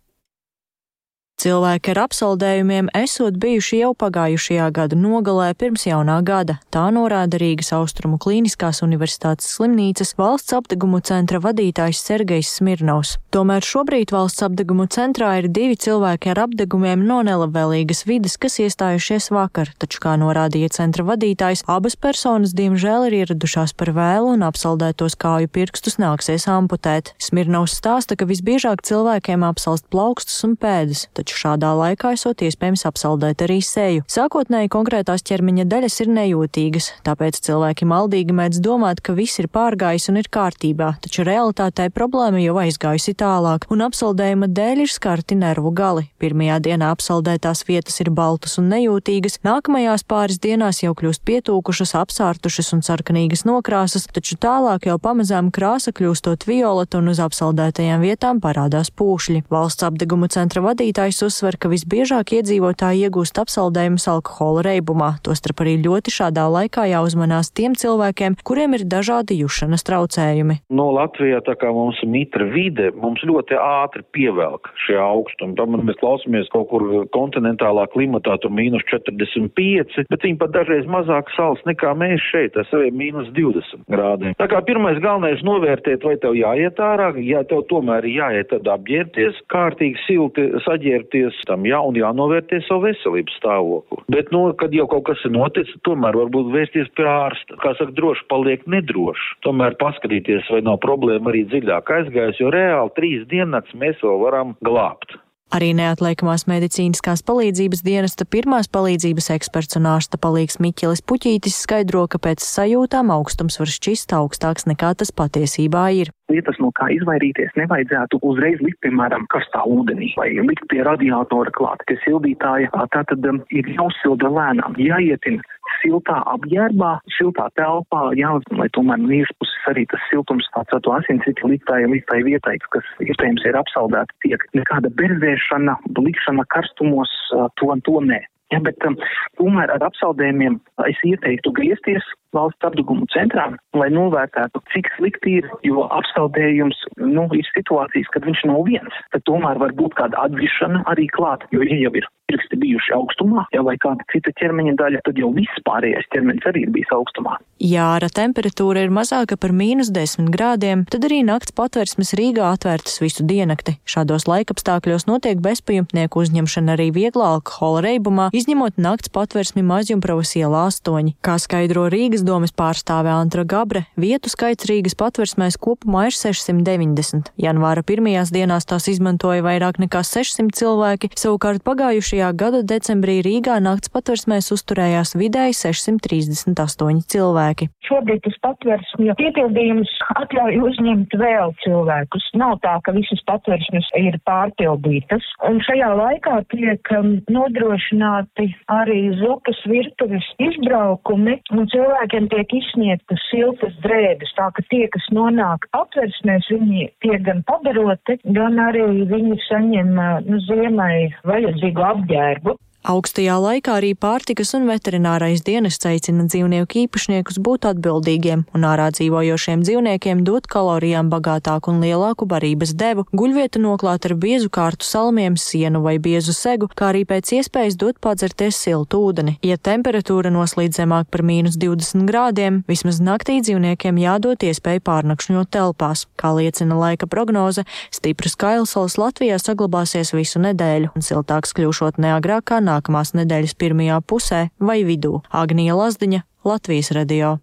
[1.37, 7.69] Cilvēki ar apsaldējumiem esot bijuši jau pagājušajā gada nogalē pirms jaunā gada, tā norāda Rīgas
[7.77, 13.11] Austrumu Kliniskās Universitātes slimnīcas valsts apdegumu centra vadītājs Sergejs Smirnovs.
[13.29, 19.29] Tomēr šobrīd valsts apdegumu centrā ir divi cilvēki ar apdegumiem no nelabvēlīgas vides, kas iestājušies
[19.29, 25.19] vakar, taču, kā norādīja centra vadītājs, abas personas diemžēl ir ieradušās par vēlu un apsaldētos
[25.21, 27.13] kāju pirkstus nāksies amputēt.
[27.21, 33.41] Smirnovs stāsta, ka visbiežāk cilvēkiem apsalst plaukstus un pēdas taču šādā laikā esot iespējams apsaldēt
[33.43, 34.05] arī seju.
[34.07, 40.07] Sākotnēji konkrētās ķermeņa daļas ir nejūtīgas, tāpēc cilvēki maldīgi mēdz domāt, ka viss ir pārgājis
[40.07, 45.73] un ir kārtībā, taču realitātē problēma jau aizgājusi tālāk, un apsaldējuma dēļ ir skarti nervu
[45.75, 46.05] gali.
[46.23, 52.71] Pirmajā dienā apsaldētās vietas ir baltas un nejūtīgas, nākamajās pāris dienās jau kļūst pietūkušas, apsārtušas
[52.77, 58.93] un sarkanīgas nokrāsas, taču tālāk jau pamazām krāsa kļūstot violeta un uz apsaldētajām vietām parādās
[58.95, 59.43] pūšļi.
[59.51, 65.73] Valsts apdeguma centra vadītājs Ministrs uzsver, ka visbiežāk iedzīvotāji iegūst apsaldējumus alkohola reibumā, tostarp arī
[65.81, 70.59] ļoti šādā laikā jāuzmanās tiem cilvēkiem, kuriem ir dažādi jušanas traucējumi.
[70.69, 75.55] No Latvijā, tā kā mums ir mitra vide, mums ļoti ātri pievelk šie augstumi.
[75.57, 81.33] Tomēr mēs klausāmies kaut kur kontinentālā klimatā, tur mīnus 45, bet viņi pat dažreiz mazāk
[81.33, 84.37] sals nekā mēs šeit, ar saviem mīnus 20 grādiem.
[84.37, 89.41] Tā kā pirmais galvenais novērtēt, vai tev jāiet ārā, ja tev tomēr jāiet tad apģērbties,
[89.49, 94.03] kārtīgi silti saģērbt pievērties tam, jā, un jānovērtē savu veselības stāvokli.
[94.13, 97.57] Bet, nu, kad jau kaut kas ir noticis, tomēr varbūt vērsties pie ārsta.
[97.61, 99.37] Kā saka, droši paliek nedroši.
[99.45, 104.55] Tomēr paskatīties, vai nav problēma arī dziļāk aizgājis, jo reāli trīs diennakts mēs vēl varam
[104.65, 105.17] glābt.
[105.47, 112.19] Arī neatliekamās medicīniskās palīdzības dienesta pirmās palīdzības eksperts un ārsta palīgs Miķelis Puķītis skaidro, ka
[112.19, 116.11] pēc sajūtām augstums var šķist augstāks nekā tas patiesībā ir.
[116.27, 121.79] Lietas, no kā izvairīties, nevajadzētu uzreiz likt, piemēram, karstā ūdenī vai likt pie radiatora klāt,
[121.87, 122.67] pie sildītāja.
[122.91, 125.39] Tā tad um, ir jāuzsilda lēnām, jāietina
[125.81, 131.51] siltā apģērbā, siltā telpā, jā, lai tomēr no iekšpuses arī tas siltums tāds to asinsritu
[131.51, 134.43] liktai, liktai vietai, kas iespējams ir apsaldēta tiek.
[134.57, 137.13] Nekāda berzēšana, likšana karstumos,
[137.59, 138.23] to to nē.
[138.53, 138.95] Ja, bet um,
[139.35, 140.55] tomēr ar apsaldējumiem
[140.87, 142.05] es ieteiktu griezties
[142.37, 148.45] valsts apdeguma centrā, lai novērtētu, cik slikti ir, jo apsaldējums, nu, ir situācijas, kad viņš
[148.51, 152.59] nav viens, tad tomēr var būt kāda atgrišana arī klāt, jo, ja jau ir pirksti
[152.59, 156.73] bijuši augstumā, ja vai kāda cita ķermeņa daļa, tad jau viss pārējais ķermenis arī ir
[156.75, 157.37] bijis augstumā.
[157.63, 162.99] Ja ārā temperatūra ir mazāka par mīnus 10 grādiem, tad arī nakts patversmes Rīgā atvērtas
[163.01, 163.77] visu diennakti.
[163.87, 171.15] Šādos laikapstākļos notiek bezpajumtnieku uzņemšana arī vieglā alkohola reibumā, izņemot nakts patversmi Mazjumpravas ielā 8.
[171.23, 177.31] Kā skaidro Rīgas domas pārstāve Antra Gabre, vietu skaits Rīgas patversmēs kopumā ir 690.
[177.39, 183.91] Janvāra pirmajās dienās tās izmantoja vairāk nekā 600 cilvēki, savukārt Pagājušajā gada decembrī Rīgā nakts
[183.93, 187.71] patversmēs uzturējās vidēji 638 cilvēki.
[187.87, 192.25] Šobrīd tas patversmju piepildījums atļauj uzņemt vēl cilvēkus.
[192.39, 195.23] Nav tā, ka visas patversmes ir pārpildītas.
[195.47, 201.69] Un šajā laikā tiek um, nodrošināti arī zupas virtuves izbraukumi, un
[202.07, 208.19] cilvēkiem tiek izsniegtas siltas drēbes, tā ka tie, kas nonāk patversmēs, viņi tiek gan padaroti,
[208.23, 209.91] gan arī viņi saņem
[210.27, 212.57] nu, ziemai vajadzīgu apģērbu.
[212.87, 219.65] Augstajā laikā arī pārtikas un veterinārais dienests aicina dzīvnieku īpašniekus būt atbildīgiem un ārā dzīvojošiem
[219.65, 225.81] dzīvniekiem dot kalorijām bagātāku un lielāku barības devu, guļvietu noklāt ar biezu kārtu salmiem, sienu
[225.83, 229.35] vai biezu segu, kā arī pēc iespējas dot padzerties siltu ūdeni.
[229.43, 236.05] Ja temperatūra noslīd zemāk par mīnus 20 grādiem, vismaz naktī dzīvniekiem jādod iespēja pārnakšņot telpās.
[236.15, 242.76] Kā liecina laika prognoze, stipras kailsals Latvijā saglabāsies visu nedēļu un siltāks kļūšot neagrākā nākamā
[242.77, 245.19] nākamās nedēļas pirmajā pusē vai vidū.
[245.33, 247.37] Agnija Lazdiņa, Latvijas radio.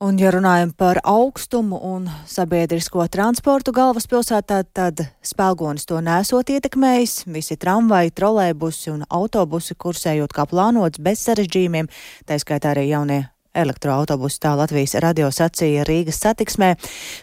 [0.00, 7.26] Un, ja runājam par augstumu un sabiedrisko transportu galvaspilsētā, tad spēlgonis to nesot ietekmējis.
[7.28, 11.92] Visi tramvaji, trolēbusi un autobusi kursējot kā plānots bez sarežģījumiem,
[12.24, 16.74] tā skaitā arī jaunie elektroautobusu tā Latvijas radio sacīja Rīgas satiksmē,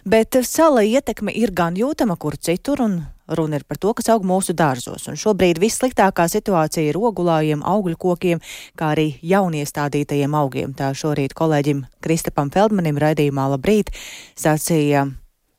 [0.06, 4.24] bet sala ietekme ir gan jūtama kur citur, un Runa ir par to, kas aug
[4.24, 8.42] mūsu dārzos, un šobrīd vissliktākā situācija ir ogulājiem, augļu kokiem,
[8.78, 10.74] kā arī jauniestādītajiem augiem.
[10.78, 13.92] Tā šorīt kolēģim Kristapam Feldmanim raidījumā Labrīt
[14.38, 15.10] sacīja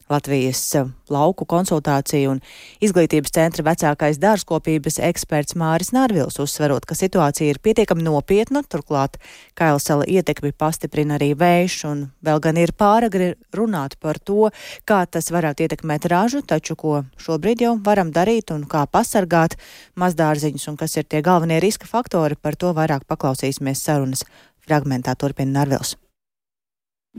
[0.10, 2.40] Latvijas eh, lauku konsultāciju un
[2.82, 9.20] izglītības centra vecākais dārzkopības eksperts Māris Nārvils uzsverot, ka situācija ir pietiekami nopietna, turklāt
[9.60, 14.50] Kailsela ietekmi pastiprina arī vējš un vēl gan ir pāragri runāt par to,
[14.90, 19.60] kā tas varētu ietekmēt ražu, taču ko šobrīd jau varam darīt un kā pasargāt
[19.94, 24.26] mazdārziņus un kas ir tie galvenie riska faktori, par to vairāk paklausīsimies sarunas
[24.66, 26.00] fragmentā turpina Nārvils.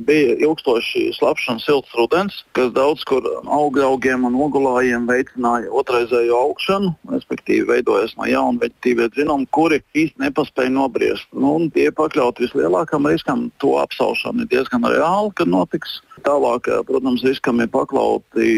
[0.07, 6.93] Bija ilgstoši slapjš un silts rudens, kas daudz kur augļaugiem un ogulājiem veicināja otrreizējo augšanu,
[7.13, 11.29] respektīvi veidojas no jauna veģetīvie dzinumi, kuri īsti nepaspēja nobriest.
[11.37, 16.01] Nu, tie pakļauti vislielākam riskam, to apsaušana ir diezgan reāla, kad notiks.
[16.21, 18.49] Tālāk, protams, riskam ir pakļauti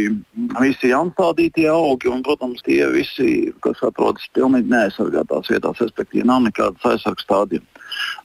[0.58, 6.82] visi jaunstādītie augi, un, protams, tie visi, kas atrodas pilnīgi neaizsargātās vietās, respektīvi nav nekādas
[6.82, 7.71] aizsardzības stādījuma.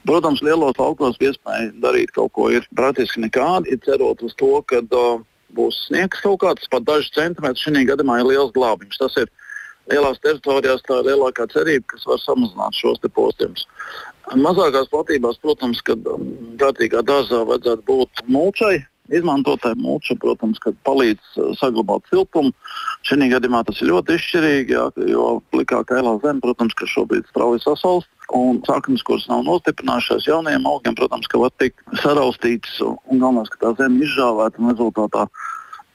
[0.08, 4.84] Protams, lielos laukos iespēja darīt kaut ko ir praktiski nekāda, ir cerot uz to, ka
[4.84, 5.20] uh,
[5.58, 7.64] būs sniegs kaut kāds, pat daži centimetri.
[7.64, 9.00] Šī gadījumā ir liels glābiņš.
[9.02, 9.32] Tas ir
[9.92, 13.66] lielās teritorijās tā lielākā cerība, kas var samazināt šos postījumus.
[14.36, 16.28] Mazākās platībās, protams, kad um,
[16.60, 18.82] kārtīgā dārzā vajadzētu būt mulčai,
[19.14, 22.54] izmantotai mulča, protams, palīdz uh, saglabāt siltumu.
[23.08, 27.64] Šī gadījumā tas ir ļoti izšķirīgi, jā, jo plikā kailā zeme, protams, ka šobrīd strauji
[27.64, 28.10] sasalst.
[28.36, 33.62] Un saknes, kuras nav nostiprinājušās jauniem augiem, protams, ka var tikt saraustītas un galvenais, ka
[33.62, 35.28] tā zeme izžāvēta un rezultātā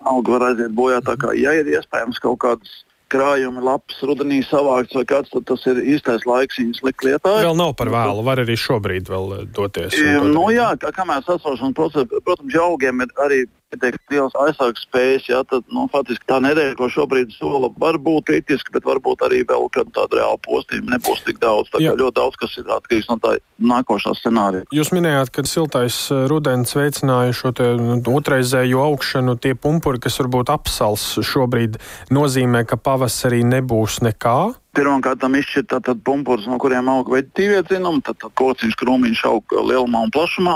[0.09, 1.03] auga var aiziet bojā.
[1.05, 2.81] Tā kā ja ir iespējams kaut kādas
[3.13, 7.35] krājumi, lapas rudenī savākts vai kāds, tad tas ir īstais laiks viņus likt lietā.
[7.45, 9.99] Vēl nav par vēlu, var arī šobrīd vēl eh, doties.
[10.33, 13.43] Nu, jā, kā, kamēr sasošanas procesā, protams, augiem ir arī
[13.73, 18.29] pietiekami liels aizsardzības spējas, jā, tad nu, faktiski tā nedēļa, ko šobrīd sola, var būt
[18.29, 21.73] kritiska, bet varbūt arī vēl kāda reāla postījuma nebūs tik daudz.
[21.73, 23.37] Tā kā ļoti daudz kas ir atkarīgs no tā
[23.73, 24.69] nākošā scenārija.
[24.75, 29.37] Jūs minējāt, ka siltais eh, rudens veicināja šo nu, otrreizējo augšanu.
[29.43, 31.79] Tie pumpuri, kas varbūt apsals šobrīd,
[32.13, 34.39] nozīmē, ka pavasarī nebūs nekā.
[34.73, 40.13] Pirmkārt, izšķirt tātad pumpurus, no kuriem aug veģetīvie dzinumi, tad, kociņš krūmiņš aug lielumā un
[40.15, 40.55] plašumā,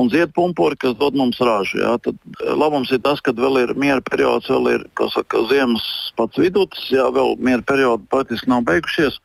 [0.00, 1.82] un ziedpumpuri, kas dod mums ražu.
[1.82, 1.98] Jā.
[2.00, 5.84] Tad eh, labums ir tas, ka vēl ir miera periods, vēl ir saka, ziemas
[6.16, 9.20] pats vidus, jā, vēl miera periodi praktiski nav beigušies,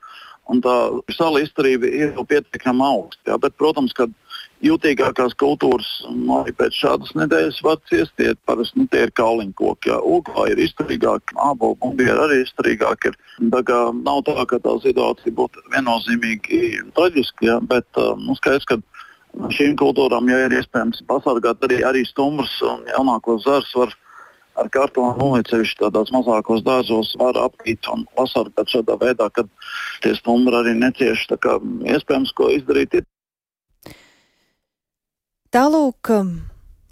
[0.51, 0.75] un tā
[1.15, 3.39] sala izturība ir jau pietiekami augsta.
[3.55, 4.11] Protams, kad
[4.65, 5.87] Jūtīgākās kultūras
[6.39, 8.39] arī pēc šādas nedēļas var ciestiet.
[8.49, 9.91] Parasti nu, tie ir kauliņkoki.
[10.01, 13.11] Oglā ir izturīgāk, ābolu bumbieri arī izturīgāk.
[13.11, 13.19] Ir.
[13.53, 16.61] Tā kā nav tā, ka tā situācija būtu viennozīmīgi
[16.97, 18.79] traģiska, ja, bet nu, skaidrs, ka
[19.53, 23.45] šīm kultūrām, ja ir iespējams pasargāt arī, arī stumbrus un jaunākos
[23.77, 23.93] var
[24.57, 29.49] ar kartonu noliecevišķi tādās mazākos dārzos var apgūt un pasargāt šādā veidā, kad
[30.01, 31.27] tie stumbri arī necieš.
[31.29, 33.05] Iespējams, ko izdarīt ir.
[35.57, 36.11] Tālūk.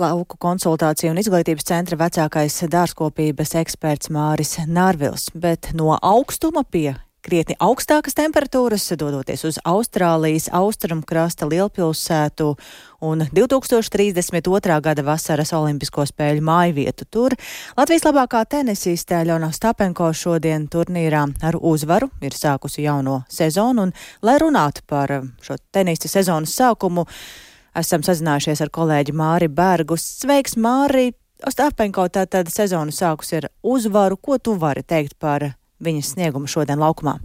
[0.01, 7.53] Lauku konsultāciju un izglītības centra vecākais dārzkopības eksperts Māris Nārvils, bet no augstuma pie krietni
[7.61, 12.49] augstākas temperatūras, dodoties uz Austrālijas austrumkrasta lielpilsētu
[13.05, 14.81] un 2032.
[14.89, 17.37] gada vasaras Olimpisko spēļu māju vietu tur.
[17.77, 24.39] Latvijas labākā tenisiste Ļona Stapenko šodien turnīrā ar uzvaru ir sākusi jauno sezonu, un, lai
[24.41, 27.05] runātu par šo tenista sezonas sākumu,
[27.79, 29.99] esam sazinājušies ar kolēģi Māri Bergu.
[29.99, 31.11] Sveiks, Māri!
[31.45, 34.17] Ostapenko tātad sezonu sākus ar uzvaru.
[34.17, 35.51] Ko tu vari teikt par
[35.83, 37.19] viņas sniegumu šodien laukumā?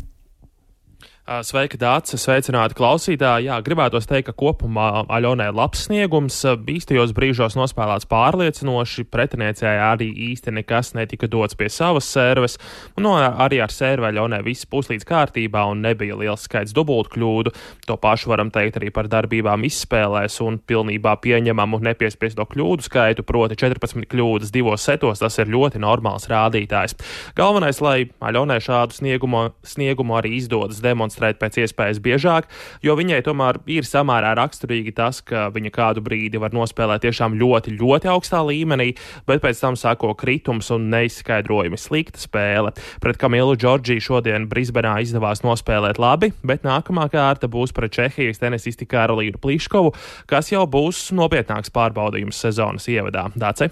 [1.31, 2.17] Sveika, Dārts!
[2.19, 3.45] Sveicināti klausītāji!
[3.47, 10.51] Jā, gribētos teikt, ka kopumā Aļonai labs sniegums, bīstajos brīžos nospēlēts pārliecinoši, pretiniecei arī īsti
[10.57, 12.59] nekas netika dots pie savas serves,
[12.99, 17.55] un no, arī ar servi Aļonai viss puslīdz kārtībā un nebija liels skaits dubultu kļūdu.
[17.87, 23.61] To pašu varam teikt arī par darbībām izspēlēs un pilnībā pieņemamu nepiespiesto kļūdu skaitu, proti
[23.63, 26.99] 14 kļūdas divos setos, tas ir ļoti normāls rādītājs.
[27.39, 32.49] Galvenais, lai Aļonai šādu sniegumu, sniegumu arī izdodas demonstrēt demonstrēt pēc iespējas biežāk,
[32.83, 37.77] jo viņai tomēr ir samērā raksturīgi tas, ka viņa kādu brīdi var nospēlēt tiešām ļoti,
[37.79, 38.95] ļoti augstā līmenī,
[39.27, 42.73] bet pēc tam sāko kritums un neizskaidrojami slikta spēle.
[43.01, 48.87] Pret Kamilu Džordžiju šodien Brisbenā izdevās nospēlēt labi, bet nākamā kārta būs pret Čehijas tenisisti
[48.87, 49.95] Karolīnu Pliškovu,
[50.31, 53.29] kas jau būs nopietnāks pārbaudījums sezonas ievadā.
[53.37, 53.71] Dāce?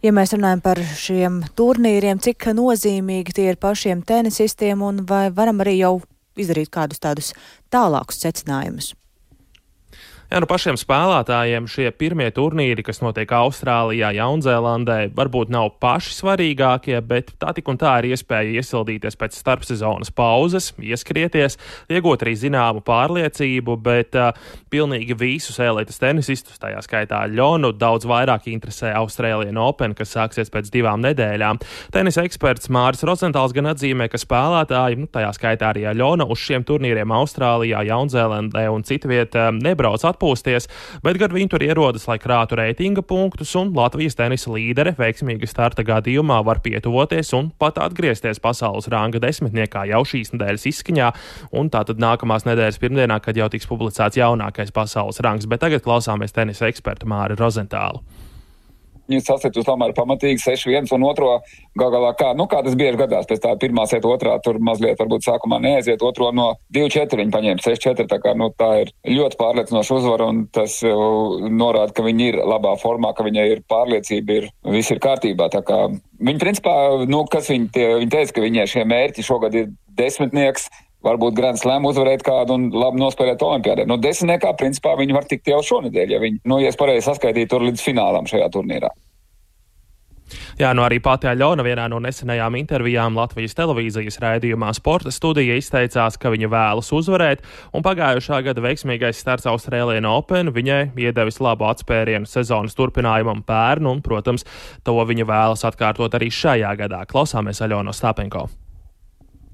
[0.00, 5.60] Ja mēs runājam par šiem turnīriem, cik nozīmīgi tie ir pašiem tenisistiem, un vai varam
[5.60, 5.98] arī jau
[6.42, 7.32] izdarīt kādus tādus
[7.72, 8.94] tālākus secinājumus.
[10.30, 16.94] Jā, nu pašiem spēlētājiem šie pirmie turnīri, kas notiek Austrālijā, Jaunzēlandē, varbūt nav paši svarīgākie,
[17.02, 21.58] bet tā tik un tā ir iespēja iesildīties pēc starpsezonas pauzes, ieskrieties,
[21.90, 24.28] iegūt arī zināmu pārliecību, bet uh,
[24.70, 30.70] pilnīgi visus elites tenisistus, tajā skaitā Ļonu, daudz vairāk interesē Austrālijas Open, kas sāksies pēc
[30.70, 31.58] divām nedēļām.
[31.90, 36.62] Tenisa eksperts Māris Rozentāls gan atzīmē, ka spēlētāji, nu, tajā skaitā arī Ļona, uz šiem
[36.70, 40.68] turnīriem Austrālijā, Jaunzēlandē un citvietā nebrauc atpakaļ atpūsties,
[41.02, 45.84] bet gan viņi tur ierodas, lai krātu reitinga punktus, un Latvijas tenisa līdere veiksmīga starta
[45.86, 51.12] gadījumā var pietuvoties un pat atgriezties pasaules ranga desmitniekā jau šīs nedēļas izskaņā,
[51.52, 56.36] un tātad nākamās nedēļas pirmdienā, kad jau tiks publicēts jaunākais pasaules rangs, bet tagad klausāmies
[56.36, 58.04] tenisa ekspertu Māri Rozentālu
[59.10, 61.32] viņu sasietu tomēr pamatīgi 6-1 un otro
[61.78, 63.28] galā, kā, nu, kā tas bieži gadās.
[63.30, 67.64] Pēc tā pirmā sēta, otrā tur mazliet varbūt sākumā neaiziet, otro no 2-4 viņi paņēma
[67.66, 68.08] 6-4.
[68.10, 72.76] Tā kā, nu, tā ir ļoti pārliecinoša uzvara un tas norāda, ka viņi ir labā
[72.80, 75.50] formā, ka viņai ir pārliecība, ir viss ir kārtībā.
[75.52, 75.82] Tā kā
[76.20, 76.76] viņi principā,
[77.10, 80.70] nu, kas viņi, tie, viņi teica, ka viņai šie mērķi šogad ir desmitnieks
[81.06, 83.86] varbūt Grand Slam uzvarēt kādu un labi nospēlēt olimpiādē.
[83.88, 87.50] No desmitniekā, principā, viņi var tikt jau šonadēļ, ja viņi, nu, ja es pareizi saskaitīju
[87.50, 88.92] tur līdz finālam šajā turnīrā.
[90.60, 96.18] Jā, nu arī pati Aļona vienā no nesenajām intervijām Latvijas televīzijas raidījumā Sporta studija izteicās,
[96.20, 97.42] ka viņa vēlas uzvarēt,
[97.74, 104.02] un pagājušā gada veiksmīgais starts Austrālijā Open viņai iedevis labu atspērienu sezonas turpinājumam pērnu, un,
[104.06, 104.46] protams,
[104.86, 107.04] to viņa vēlas atkārtot arī šajā gadā.
[107.10, 108.48] Klausāmies Aļono Stapenko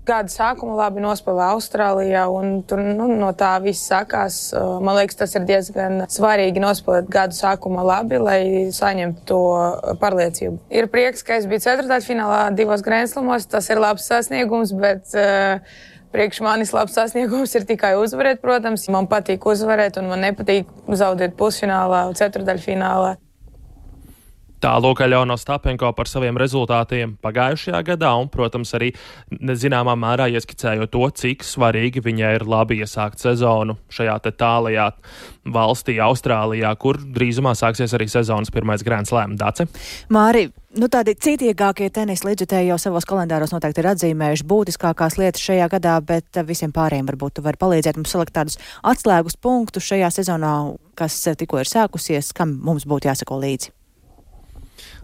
[0.07, 2.25] gada sākumu labi nospēlēja Austrālijā,
[2.69, 4.39] tur nu, no tā viss sākās.
[4.55, 8.41] Man liekas, tas ir diezgan svarīgi nospēlēt gadu sākumā labi, lai
[8.75, 9.43] saņemtu to
[10.03, 10.61] pārliecību.
[10.71, 13.49] Ir prieks, ka es biju ceturtdaļfinālā divos grēnslumos.
[13.51, 15.61] Tas ir labs sasniegums, bet uh,
[16.15, 18.89] priekš manis labs sasniegums ir tikai uzvarēt, protams.
[18.93, 23.17] Man patīk uzvarēt, un man nepatīk zaudēt pusfinālā, ceturtdaļfinālā.
[24.65, 28.93] Tālāk Aļona Stapenko par saviem rezultātiem pagājušajā gadā un, protams, arī
[29.31, 34.91] zināmā mērā ieskicējot to, cik svarīgi viņai ir labi iesākt sezonu šajā tālajā
[35.53, 39.37] valstī, Austrālijā, kur drīzumā sāksies arī sezonas pirmais Grand Slam.
[39.39, 39.69] Dace?
[40.13, 40.47] Māri,
[40.81, 45.99] nu tādi citīgākie tenisa līdzjutēji jau savos kalendāros noteikti ir atzīmējuši būtiskākās lietas šajā gadā,
[46.01, 50.57] bet visiem pārējiem varbūt tu vari palīdzēt mums salikt tādus atslēgus punktus šajā sezonā,
[50.99, 53.76] kas tikko ir sākusies, kam mums būtu jāsako līdzi.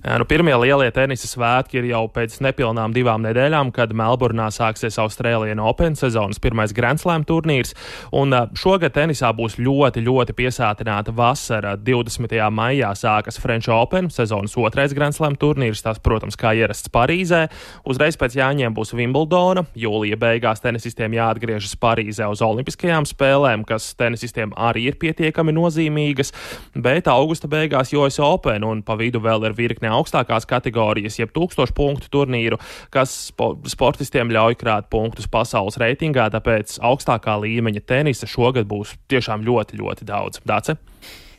[0.02, 5.60] Nu, pirmie lielie tenisa svētki ir jau pēc nepilnām divām nedēļām, kad Melburnā sāksies Austrālijas
[5.62, 7.70] Open sezonas pirmais Grand Slam turnīrs.
[8.18, 11.76] Un šogad tenisā būs ļoti, ļoti piesātināta vasara.
[11.78, 12.34] 20.
[12.50, 15.84] maijā sākas French Open sezonas otrais Grand Slam turnīrs.
[15.86, 17.44] Tas, protams, kā ierasts Parīzē.
[17.86, 19.68] Uzreiz pēc jāņem būs Wimbledona.
[19.78, 26.34] Jūlija beigās tenisistiem jāatgriežas Parīzē uz Olimpiskajām spēlēm, kas tenisistiem arī ir pietiekami nozīmīgas.
[26.74, 31.76] Bet augusta beigās US Open un pa vidu vēl ir virkne augstākās kategorijas, jeb tūkstošu
[31.76, 32.60] punktu turnīru,
[32.94, 39.44] kas spo sportistiem ļauj krāt punktus pasaules reitingā, tāpēc augstākā līmeņa tenisa šogad būs tiešām
[39.46, 40.42] ļoti, ļoti daudz.
[40.48, 40.78] Dace?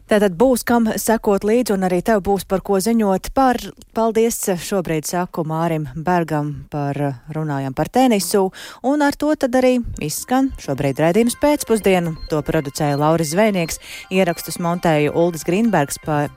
[0.04, 3.30] Tātad būs kam sekot līdzi, un arī tev būs par ko ziņot.
[3.34, 3.56] Par
[3.96, 7.00] paldies šobrīd saku Mārim Bergam par
[7.32, 8.50] runājam par tenisu,
[8.84, 12.18] un ar to tad arī izskan šobrīd redzījums pēcpusdienu.
[12.30, 13.80] To producēja Lauris Zvēnieks,
[14.12, 16.28] ierakstus montēja Uldis Grīnbergs par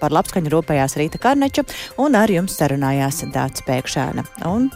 [0.00, 1.66] Par labskaņu rūpējās Rīta Karneča
[2.02, 4.26] un ar jums sarunājās Dāts Pēkšēna.
[4.50, 4.70] Un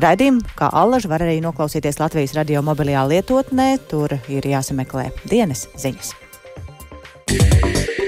[0.00, 3.68] Raidījumu, kā allaž, var arī noklausīties Latvijas radio mobilajā lietotnē.
[3.90, 6.14] Tur ir jāsameklē dienas ziņas.
[7.34, 8.03] Yeah.